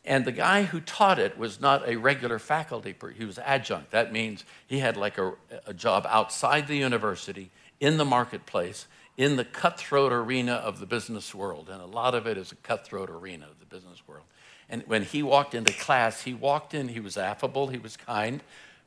and 0.06 0.26
the 0.26 0.32
guy 0.32 0.64
who 0.64 0.82
taught 0.82 1.20
it 1.20 1.38
was 1.38 1.62
not 1.62 1.88
a 1.88 1.96
regular 1.96 2.40
faculty, 2.40 2.94
he 3.18 3.26
was 3.26 3.40
adjunct. 3.40 3.92
That 3.92 4.12
means 4.12 4.44
he 4.68 4.80
had 4.80 4.98
like 4.98 5.18
a, 5.18 5.34
a 5.66 5.74
job 5.74 6.06
outside 6.10 6.68
the 6.68 6.76
university 6.76 7.52
in 7.80 7.98
the 7.98 8.06
marketplace 8.06 8.88
in 9.18 9.36
the 9.36 9.46
cutthroat 9.46 10.12
arena 10.12 10.54
of 10.54 10.80
the 10.80 10.86
business 10.86 11.34
world. 11.36 11.70
And 11.70 11.82
a 11.82 11.86
lot 11.86 12.16
of 12.16 12.26
it 12.26 12.38
is 12.38 12.52
a 12.52 12.56
cutthroat 12.56 13.10
arena 13.10 13.46
of 13.46 13.60
the 13.60 13.66
business 13.66 14.02
world. 14.08 14.26
And 14.70 14.84
when 14.88 15.04
he 15.04 15.22
walked 15.24 15.54
into 15.54 15.74
class, 15.74 16.24
he 16.24 16.34
walked 16.34 16.74
in, 16.74 16.90
he 16.90 17.00
was 17.00 17.18
affable, 17.18 17.68
he 17.68 17.78
was 17.78 17.98
kind, 17.98 18.42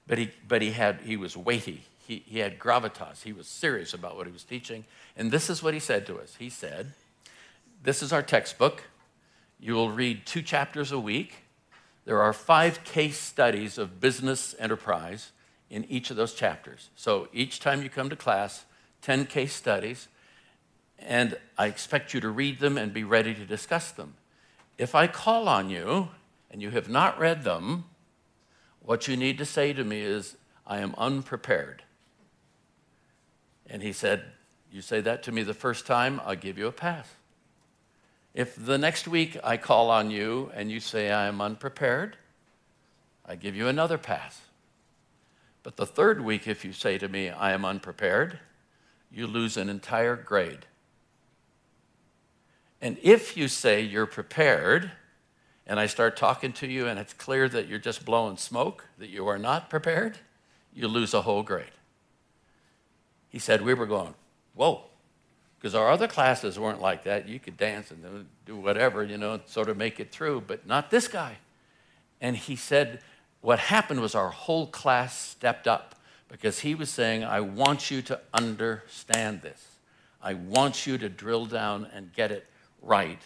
but 0.07 0.19
he, 0.19 0.31
but 0.47 0.63
he, 0.63 0.73
had, 0.73 1.01
he 1.03 1.17
was 1.17 1.37
weighty. 1.37 1.85
He, 2.07 2.23
he 2.27 2.39
had 2.39 2.59
gravitas. 2.59 3.23
He 3.23 3.33
was 3.33 3.47
serious 3.47 3.93
about 3.93 4.17
what 4.17 4.27
he 4.27 4.33
was 4.33 4.45
teaching. 4.45 4.85
And 5.17 5.31
this 5.31 5.51
is 5.51 5.63
what 5.63 5.75
he 5.75 5.81
said 5.81 6.07
to 6.07 6.19
us. 6.19 6.37
He 6.39 6.51
said, 6.51 6.93
This 7.83 8.03
is 8.03 8.13
our 8.13 8.23
textbook. 8.23 8.85
You 9.59 9.75
will 9.75 9.91
read 9.91 10.27
two 10.27 10.43
chapters 10.43 10.93
a 10.93 11.01
week. 11.01 11.39
There 12.05 12.21
are 12.23 12.33
five 12.33 12.85
case 12.85 13.19
studies 13.19 13.79
of 13.79 14.01
business 14.01 14.55
enterprise 14.59 15.33
in 15.71 15.85
each 15.87 16.11
of 16.11 16.17
those 16.17 16.35
chapters. 16.35 16.91
So 16.95 17.29
each 17.33 17.59
time 17.59 17.83
you 17.83 17.91
come 17.91 18.09
to 18.11 18.17
class, 18.17 18.65
10 19.03 19.27
case 19.27 19.53
studies, 19.53 20.09
and 20.99 21.37
I 21.59 21.67
expect 21.67 22.15
you 22.15 22.21
to 22.21 22.29
read 22.31 22.61
them 22.61 22.79
and 22.79 22.93
be 22.93 23.05
ready 23.05 23.35
to 23.35 23.45
discuss 23.45 23.91
them. 23.91 24.15
If 24.79 24.95
I 24.95 25.07
call 25.07 25.49
on 25.49 25.71
you 25.71 26.09
and 26.51 26.61
you 26.61 26.71
have 26.71 26.89
not 26.89 27.19
read 27.19 27.45
them, 27.45 27.85
what 28.81 29.09
you 29.09 29.17
need 29.17 29.39
to 29.39 29.45
say 29.45 29.73
to 29.73 29.85
me 29.85 30.01
is, 30.01 30.37
I 30.67 30.79
am 30.79 30.95
unprepared. 30.99 31.83
And 33.69 33.83
he 33.83 33.93
said, 33.93 34.25
You 34.71 34.83
say 34.83 35.01
that 35.01 35.23
to 35.25 35.33
me 35.33 35.43
the 35.43 35.55
first 35.55 35.87
time, 35.87 36.21
I'll 36.25 36.37
give 36.37 36.59
you 36.59 36.67
a 36.67 36.73
pass. 36.73 37.09
If 38.35 38.55
the 38.55 38.77
next 38.77 39.09
week 39.09 39.39
I 39.43 39.57
call 39.57 39.91
on 39.91 40.11
you 40.11 40.51
and 40.55 40.71
you 40.71 40.79
say 40.79 41.11
I 41.11 41.27
am 41.27 41.41
unprepared, 41.41 42.17
I 43.25 43.35
give 43.35 43.57
you 43.57 43.67
another 43.67 43.99
pass. 43.99 44.43
But 45.63 45.77
the 45.77 45.87
third 45.87 46.23
week, 46.23 46.47
if 46.47 46.65
you 46.65 46.73
say 46.73 46.99
to 46.99 47.09
me, 47.09 47.31
I 47.31 47.53
am 47.53 47.65
unprepared, 47.65 48.39
you 49.11 49.27
lose 49.27 49.57
an 49.57 49.69
entire 49.69 50.15
grade. 50.15 50.67
And 52.81 52.99
if 53.03 53.37
you 53.37 53.49
say 53.49 53.81
you're 53.81 54.07
prepared, 54.07 54.91
and 55.67 55.81
I 55.81 55.87
start 55.87 56.17
talking 56.17 56.53
to 56.55 56.67
you 56.67 56.87
and 56.87 56.99
it's 56.99 57.13
clear 57.13 57.49
that 57.49 57.67
you're 57.67 57.79
just 57.79 58.05
blowing 58.05 58.37
smoke, 58.37 58.85
that 58.99 59.09
you 59.09 59.27
are 59.27 59.39
not 59.39 59.69
prepared, 59.69 60.19
you 60.73 60.87
lose 60.87 61.13
a 61.13 61.23
whole 61.23 61.43
grade. 61.43 61.71
He 63.29 63.39
said, 63.39 63.63
We 63.63 63.75
were 63.75 63.87
going, 63.87 64.15
Whoa, 64.55 64.83
because 65.59 65.75
our 65.75 65.91
other 65.91 66.07
classes 66.07 66.59
weren't 66.59 66.81
like 66.81 67.05
that. 67.05 67.29
You 67.29 67.39
could 67.39 67.57
dance 67.57 67.91
and 67.91 68.27
do 68.45 68.57
whatever, 68.57 69.03
you 69.03 69.19
know, 69.19 69.41
sort 69.47 69.69
of 69.69 69.77
make 69.77 69.99
it 69.99 70.13
through, 70.13 70.43
but 70.47 70.67
not 70.67 70.91
this 70.91 71.09
guy. 71.09 71.39
And 72.21 72.37
he 72.37 72.57
said, 72.57 73.01
What 73.41 73.59
happened 73.59 74.01
was 74.01 74.15
our 74.15 74.31
whole 74.31 74.69
class 74.69 75.19
stepped 75.19 75.67
up 75.67 75.97
because 76.29 76.61
he 76.61 76.75
was 76.75 76.91
saying, 76.91 77.25
I 77.25 77.41
want 77.41 77.91
you 77.91 78.03
to 78.03 78.21
understand 78.33 79.43
this. 79.43 79.79
I 80.23 80.35
want 80.35 80.87
you 80.87 80.99
to 80.99 81.09
drill 81.09 81.47
down 81.47 81.87
and 81.93 82.13
get 82.13 82.31
it 82.31 82.47
right. 82.87 83.21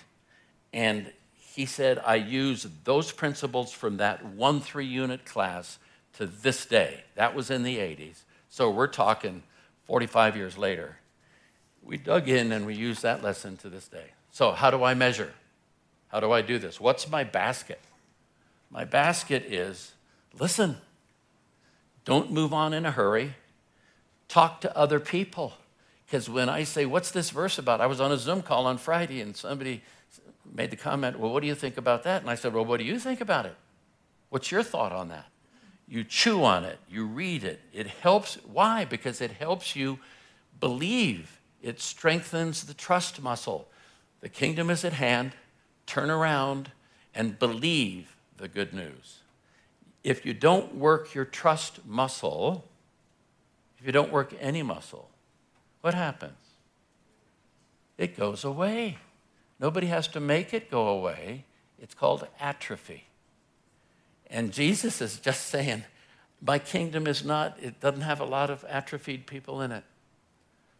And 0.73 1.13
he 1.35 1.67
said, 1.67 2.01
I 2.05 2.17
use 2.17 2.67
those 2.85 3.13
principles 3.13 3.73
from 3.73 3.99
that 3.99 4.25
one 4.25 4.61
three 4.61 4.87
unit 4.87 5.25
class 5.25 5.79
to 6.15 6.27
this 6.27 6.65
day. 6.67 7.03
That 7.17 7.35
was 7.35 7.51
in 7.51 7.63
the 7.63 7.77
80s. 7.77 8.23
So 8.49 8.71
we're 8.71 8.87
talking 8.87 9.43
45 9.85 10.37
years 10.37 10.57
later. 10.57 10.99
We 11.83 11.97
dug 11.97 12.29
in 12.29 12.53
and 12.53 12.67
we 12.67 12.75
use 12.75 13.01
that 13.01 13.23
lesson 13.23 13.57
to 13.59 13.69
this 13.69 13.89
day. 13.89 14.13
So, 14.33 14.53
how 14.53 14.71
do 14.71 14.85
I 14.85 14.95
measure? 14.95 15.33
How 16.09 16.21
do 16.21 16.31
I 16.31 16.43
do 16.43 16.59
this? 16.59 16.81
What's 16.81 17.09
my 17.09 17.25
basket? 17.25 17.81
My 18.71 18.85
basket 18.85 19.45
is 19.47 19.93
listen, 20.39 20.77
don't 22.05 22.31
move 22.31 22.53
on 22.53 22.73
in 22.73 22.87
a 22.87 22.91
hurry, 22.91 23.35
talk 24.29 24.61
to 24.61 24.77
other 24.77 25.01
people. 25.01 25.55
Because 26.11 26.29
when 26.29 26.49
I 26.49 26.65
say, 26.65 26.87
What's 26.87 27.13
this 27.13 27.31
verse 27.31 27.57
about? 27.57 27.81
I 27.81 27.87
was 27.87 28.01
on 28.01 28.11
a 28.11 28.19
Zoom 28.19 28.43
call 28.43 28.67
on 28.67 28.79
Friday 28.79 29.21
and 29.21 29.37
somebody 29.37 29.83
made 30.53 30.73
the 30.73 30.77
comment, 30.77 31.21
Well, 31.21 31.33
what 31.33 31.41
do 31.41 31.47
you 31.47 31.55
think 31.55 31.77
about 31.77 32.03
that? 32.03 32.21
And 32.21 32.29
I 32.29 32.35
said, 32.35 32.53
Well, 32.53 32.65
what 32.65 32.79
do 32.79 32.85
you 32.85 32.99
think 32.99 33.21
about 33.21 33.47
it? 33.47 33.55
What's 34.29 34.51
your 34.51 34.65
thought 34.65 34.91
on 34.91 35.09
that? 35.09 35.27
You 35.87 36.03
chew 36.03 36.43
on 36.43 36.65
it, 36.65 36.81
you 36.89 37.07
read 37.07 37.45
it. 37.45 37.61
It 37.73 37.87
helps. 37.87 38.37
Why? 38.45 38.85
Because 38.85 39.21
it 39.21 39.31
helps 39.31 39.77
you 39.77 40.01
believe, 40.59 41.41
it 41.63 41.81
strengthens 41.81 42.65
the 42.65 42.75
trust 42.75 43.23
muscle. 43.23 43.69
The 44.21 44.29
kingdom 44.29 44.69
is 44.69 44.85
at 44.85 44.95
hand. 44.95 45.33
Turn 45.87 46.11
around 46.11 46.73
and 47.15 47.39
believe 47.39 48.17
the 48.37 48.49
good 48.49 48.73
news. 48.73 49.21
If 50.03 50.27
you 50.27 50.35
don't 50.35 50.75
work 50.75 51.15
your 51.15 51.25
trust 51.25 51.87
muscle, 51.87 52.65
if 53.79 53.87
you 53.87 53.93
don't 53.93 54.13
work 54.13 54.35
any 54.41 54.63
muscle, 54.63 55.10
what 55.81 55.95
happens? 55.95 56.39
It 57.99 58.17
goes 58.17 58.45
away. 58.45 58.99
Nobody 59.59 59.89
has 59.89 60.09
to 60.09 60.21
make 60.21 60.55
it 60.55 60.71
go 60.71 60.89
away. 60.89 61.45
It's 61.79 61.95
called 61.95 62.27
atrophy. 62.39 63.05
And 64.31 64.53
Jesus 64.53 65.01
is 65.01 65.19
just 65.19 65.47
saying, 65.47 65.85
My 66.41 66.59
kingdom 66.59 67.07
is 67.07 67.25
not, 67.25 67.59
it 67.61 67.81
doesn't 67.81 68.03
have 68.03 68.21
a 68.21 68.25
lot 68.25 68.51
of 68.51 68.65
atrophied 68.69 69.27
people 69.27 69.61
in 69.61 69.73
it. 69.73 69.85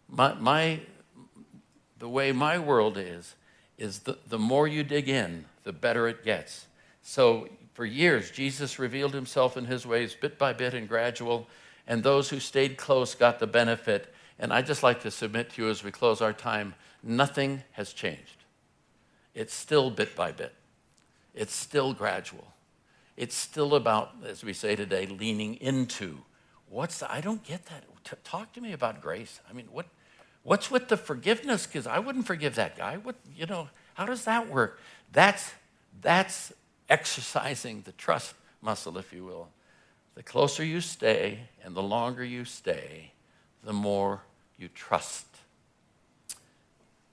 My, 0.09 0.35
my, 0.35 0.81
the 1.99 2.09
way 2.09 2.33
my 2.33 2.59
world 2.59 2.97
is, 2.97 3.35
is 3.77 4.01
the, 4.01 4.19
the 4.29 4.39
more 4.39 4.69
you 4.69 4.83
dig 4.83 5.09
in, 5.09 5.45
the 5.65 5.73
better 5.73 6.09
it 6.09 6.25
gets. 6.25 6.67
So, 7.03 7.49
for 7.75 7.85
years, 7.85 8.31
Jesus 8.31 8.79
revealed 8.79 9.15
himself 9.15 9.57
in 9.57 9.65
his 9.65 9.87
ways 9.87 10.15
bit 10.15 10.39
by 10.39 10.53
bit 10.53 10.75
and 10.75 10.89
gradual, 10.89 11.47
and 11.87 12.03
those 12.03 12.29
who 12.29 12.41
stayed 12.41 12.77
close 12.77 13.15
got 13.15 13.39
the 13.39 13.47
benefit. 13.47 14.13
And 14.41 14.55
I'd 14.55 14.67
just 14.67 14.83
like 14.83 15.03
to 15.03 15.11
submit 15.11 15.51
to 15.51 15.63
you 15.63 15.69
as 15.69 15.85
we 15.85 15.91
close 15.91 16.23
our 16.23 16.33
time 16.33 16.75
nothing 17.03 17.63
has 17.73 17.93
changed. 17.93 18.45
It's 19.35 19.55
still 19.55 19.91
bit 19.91 20.17
by 20.17 20.33
bit, 20.33 20.55
it's 21.35 21.55
still 21.55 21.93
gradual. 21.93 22.49
It's 23.17 23.35
still 23.35 23.75
about, 23.75 24.13
as 24.27 24.43
we 24.43 24.55
say 24.55 24.75
today, 24.75 25.05
leaning 25.05 25.57
into. 25.57 26.21
What's 26.71 27.01
the, 27.01 27.13
I 27.13 27.21
don't 27.21 27.45
get 27.45 27.67
that. 27.67 27.85
T- 28.03 28.17
talk 28.25 28.55
to 28.55 28.63
me 28.63 28.73
about 28.73 29.03
grace. 29.03 29.41
I 29.49 29.53
mean, 29.53 29.67
what, 29.71 29.85
what's 30.43 30.71
with 30.71 30.89
the 30.89 30.97
forgiveness? 30.97 31.67
Because 31.67 31.87
I 31.87 31.99
wouldn't 31.99 32.27
forgive 32.27 32.55
that 32.55 32.79
guy. 32.79 32.97
What, 32.97 33.17
you 33.37 33.45
know, 33.45 33.69
how 33.93 34.07
does 34.07 34.25
that 34.25 34.49
work? 34.49 34.81
That's, 35.13 35.53
that's 36.01 36.51
exercising 36.89 37.83
the 37.83 37.93
trust 37.93 38.33
muscle, 38.63 38.97
if 38.97 39.13
you 39.13 39.25
will. 39.25 39.49
The 40.15 40.23
closer 40.23 40.65
you 40.65 40.81
stay 40.81 41.41
and 41.63 41.75
the 41.75 41.83
longer 41.83 42.25
you 42.25 42.47
stay, 42.47 43.13
the 43.63 43.75
more 43.75 44.23
you 44.61 44.69
trust. 44.69 45.27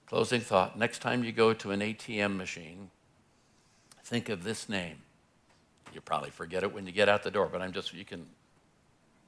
Closing 0.05 0.41
thought 0.41 0.77
next 0.77 0.99
time 0.99 1.23
you 1.23 1.31
go 1.31 1.53
to 1.53 1.71
an 1.71 1.79
ATM 1.79 2.37
machine, 2.37 2.91
think 4.03 4.29
of 4.29 4.43
this 4.43 4.69
name. 4.69 4.97
You 5.93 6.01
probably 6.01 6.29
forget 6.29 6.63
it 6.63 6.73
when 6.73 6.85
you 6.85 6.91
get 6.91 7.09
out 7.09 7.23
the 7.23 7.31
door, 7.31 7.49
but 7.51 7.61
I'm 7.61 7.71
just, 7.71 7.93
you 7.93 8.05
can 8.05 8.25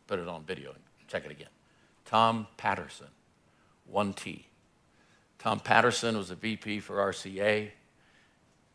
put 0.08 0.20
it 0.20 0.28
on 0.28 0.44
video 0.44 0.72
and 0.72 0.80
check 1.08 1.26
it 1.26 1.32
again. 1.32 1.50
Tom 2.06 2.48
Patterson, 2.58 3.08
1T. 3.94 4.44
Tom 5.38 5.60
Patterson 5.60 6.18
was 6.18 6.32
a 6.32 6.36
VP 6.36 6.80
for 6.80 6.98
RCA. 6.98 7.72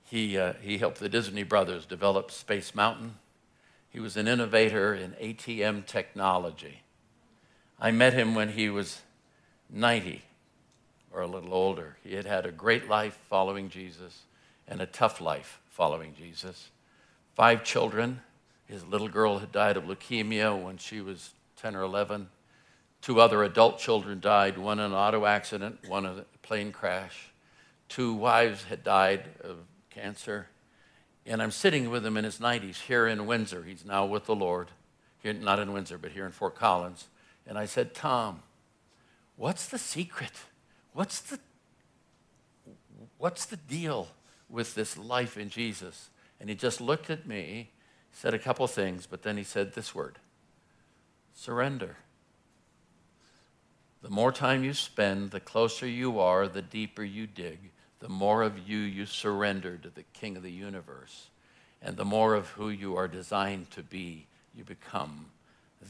He, 0.05 0.39
uh, 0.39 0.55
he 0.61 0.79
helped 0.79 1.01
the 1.01 1.09
Disney 1.09 1.43
brothers 1.43 1.87
develop 1.87 2.31
Space 2.31 2.75
Mountain. 2.75 3.17
He 3.89 4.01
was 4.01 4.17
an 4.17 4.27
innovator 4.27 4.95
in 4.95 5.13
ATM 5.13 5.87
technology. 5.87 6.83
I 7.79 7.91
met 7.91 8.13
him 8.13 8.35
when 8.35 8.51
he 8.51 8.69
was 8.69 9.03
90 9.71 10.23
or 11.13 11.23
a 11.23 11.27
little 11.27 11.55
older. 11.55 11.97
He 12.03 12.15
had 12.15 12.27
had 12.27 12.47
a 12.47 12.53
great 12.53 12.89
life 12.89 13.19
following 13.29 13.69
Jesus 13.69 14.23
and 14.67 14.81
a 14.81 14.87
tough 14.87 15.21
life 15.21 15.61
following 15.71 16.15
Jesus. 16.15 16.71
Five 17.35 17.65
children. 17.65 18.21
His 18.67 18.85
little 18.85 19.09
girl 19.09 19.39
had 19.39 19.53
died 19.53 19.77
of 19.77 19.85
leukemia 19.85 20.61
when 20.61 20.79
she 20.79 21.01
was 21.01 21.31
10 21.57 21.77
or 21.77 21.83
11. 21.83 22.29
Two 23.03 23.21
other 23.21 23.43
adult 23.43 23.79
children 23.79 24.19
died, 24.21 24.57
one 24.57 24.79
in 24.79 24.87
an 24.87 24.93
auto 24.95 25.27
accident, 25.27 25.79
one 25.87 26.07
in 26.07 26.19
a 26.19 26.25
plane 26.43 26.73
crash. 26.73 27.33
Two 27.89 28.15
wives 28.15 28.65
had 28.65 28.83
died 28.83 29.25
of 29.43 29.59
cancer. 29.91 30.47
And 31.27 31.43
I'm 31.43 31.51
sitting 31.51 31.91
with 31.91 32.05
him 32.05 32.17
in 32.17 32.25
his 32.25 32.39
90s 32.39 32.81
here 32.83 33.07
in 33.07 33.27
Windsor. 33.27 33.63
He's 33.63 33.85
now 33.85 34.07
with 34.07 34.25
the 34.25 34.35
Lord, 34.35 34.69
here, 35.23 35.33
not 35.33 35.59
in 35.59 35.73
Windsor, 35.73 35.99
but 35.99 36.13
here 36.13 36.25
in 36.27 36.33
Fort 36.33 36.55
Collins. 36.55 37.09
And 37.47 37.59
I 37.59 37.67
said, 37.67 37.95
Tom, 37.95 38.43
what's 39.37 39.69
the 39.69 39.79
secret? 39.79 40.33
What's 40.93 41.21
the, 41.21 41.39
what's 43.19 43.47
the 43.47 43.57
deal 43.57 44.09
with 44.49 44.75
this 44.75 44.97
life 44.97 45.37
in 45.37 45.49
Jesus? 45.49 46.11
And 46.41 46.49
he 46.49 46.55
just 46.55 46.81
looked 46.81 47.11
at 47.11 47.27
me, 47.27 47.71
said 48.13 48.35
a 48.35 48.39
couple 48.39 48.67
things, 48.67 49.07
but 49.07 49.23
then 49.23 49.37
he 49.37 49.45
said 49.45 49.75
this 49.75 49.95
word 49.95 50.19
surrender. 51.37 51.97
The 54.03 54.11
more 54.11 54.33
time 54.33 54.63
you 54.63 54.75
spend, 54.75 55.31
the 55.31 55.41
closer 55.41 55.87
you 55.87 56.21
are, 56.21 56.47
the 56.47 56.63
deeper 56.63 57.03
you 57.03 57.27
dig, 57.27 57.71
the 58.01 58.09
more 58.09 58.43
of 58.43 58.69
you 58.69 58.79
you 58.79 59.07
surrender 59.07 59.79
to 59.79 59.89
the 59.89 60.05
King 60.13 60.37
of 60.37 60.43
the 60.43 60.53
universe, 60.53 61.31
and 61.81 61.97
the 61.97 62.05
more 62.05 62.35
of 62.35 62.49
who 62.51 62.69
you 62.69 62.97
are 62.97 63.09
designed 63.09 63.71
to 63.71 63.83
be, 63.83 64.27
you 64.55 64.63
become. 64.63 65.27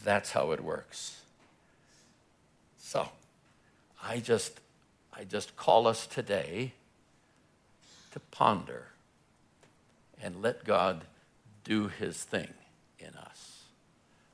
That's 0.04 0.30
how 0.30 0.52
it 0.52 0.62
works. 0.62 1.22
So, 2.78 3.08
I 4.06 4.18
just, 4.18 4.60
I 5.12 5.24
just 5.24 5.56
call 5.56 5.86
us 5.86 6.06
today 6.06 6.74
to 8.12 8.20
ponder 8.20 8.88
and 10.22 10.42
let 10.42 10.64
God 10.64 11.04
do 11.64 11.88
his 11.88 12.22
thing 12.22 12.52
in 12.98 13.14
us. 13.14 13.62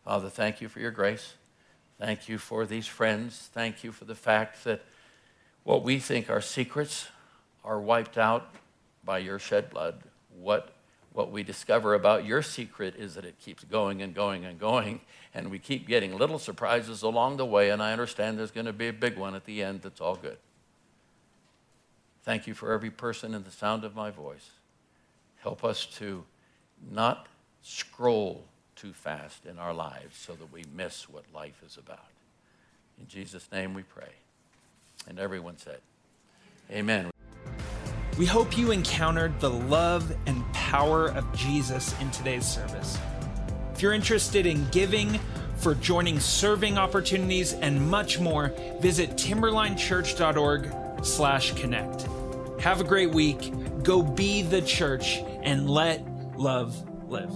Father, 0.04 0.28
thank 0.28 0.60
you 0.60 0.68
for 0.68 0.80
your 0.80 0.90
grace. 0.90 1.34
Thank 2.00 2.28
you 2.28 2.36
for 2.36 2.66
these 2.66 2.88
friends. 2.88 3.48
Thank 3.52 3.84
you 3.84 3.92
for 3.92 4.04
the 4.04 4.14
fact 4.14 4.64
that 4.64 4.82
what 5.62 5.84
we 5.84 6.00
think 6.00 6.28
are 6.28 6.40
secrets 6.40 7.06
are 7.64 7.80
wiped 7.80 8.18
out 8.18 8.52
by 9.04 9.18
your 9.18 9.38
shed 9.38 9.70
blood. 9.70 10.02
What, 10.36 10.74
what 11.12 11.30
we 11.30 11.42
discover 11.42 11.94
about 11.94 12.24
your 12.24 12.42
secret 12.42 12.94
is 12.96 13.14
that 13.14 13.24
it 13.24 13.38
keeps 13.38 13.64
going 13.64 14.00
and 14.00 14.14
going 14.14 14.44
and 14.44 14.58
going, 14.58 15.00
and 15.34 15.50
we 15.50 15.58
keep 15.58 15.86
getting 15.86 16.16
little 16.16 16.38
surprises 16.38 17.02
along 17.02 17.36
the 17.36 17.46
way, 17.46 17.70
and 17.70 17.82
I 17.82 17.92
understand 17.92 18.38
there's 18.38 18.50
going 18.50 18.66
to 18.66 18.72
be 18.72 18.88
a 18.88 18.92
big 18.92 19.16
one 19.16 19.34
at 19.34 19.44
the 19.44 19.62
end 19.62 19.82
that's 19.82 20.00
all 20.00 20.16
good. 20.16 20.38
Thank 22.22 22.46
you 22.46 22.54
for 22.54 22.72
every 22.72 22.90
person 22.90 23.34
in 23.34 23.42
the 23.42 23.50
sound 23.50 23.84
of 23.84 23.96
my 23.96 24.10
voice. 24.10 24.50
Help 25.38 25.64
us 25.64 25.86
to 25.86 26.24
not 26.90 27.26
scroll 27.62 28.44
too 28.76 28.92
fast 28.92 29.46
in 29.46 29.58
our 29.58 29.74
lives 29.74 30.16
so 30.16 30.34
that 30.34 30.52
we 30.52 30.64
miss 30.74 31.08
what 31.08 31.24
life 31.34 31.62
is 31.66 31.76
about. 31.76 31.98
In 33.00 33.08
Jesus' 33.08 33.50
name 33.50 33.74
we 33.74 33.82
pray. 33.82 34.12
And 35.08 35.18
everyone 35.18 35.56
said, 35.56 35.80
Amen. 36.70 37.09
We 38.20 38.26
hope 38.26 38.58
you 38.58 38.70
encountered 38.70 39.40
the 39.40 39.48
love 39.48 40.14
and 40.26 40.44
power 40.52 41.06
of 41.08 41.34
Jesus 41.34 41.98
in 42.02 42.10
today's 42.10 42.44
service. 42.44 42.98
If 43.72 43.80
you're 43.80 43.94
interested 43.94 44.44
in 44.44 44.68
giving, 44.68 45.18
for 45.56 45.74
joining 45.74 46.20
serving 46.20 46.76
opportunities, 46.76 47.54
and 47.54 47.90
much 47.90 48.20
more, 48.20 48.52
visit 48.78 49.12
timberlinechurch.org 49.12 50.70
slash 51.02 51.52
connect. 51.52 52.08
Have 52.60 52.82
a 52.82 52.84
great 52.84 53.10
week. 53.10 53.54
Go 53.82 54.02
be 54.02 54.42
the 54.42 54.60
church 54.60 55.22
and 55.42 55.70
let 55.70 56.04
love 56.36 56.76
live. 57.08 57.32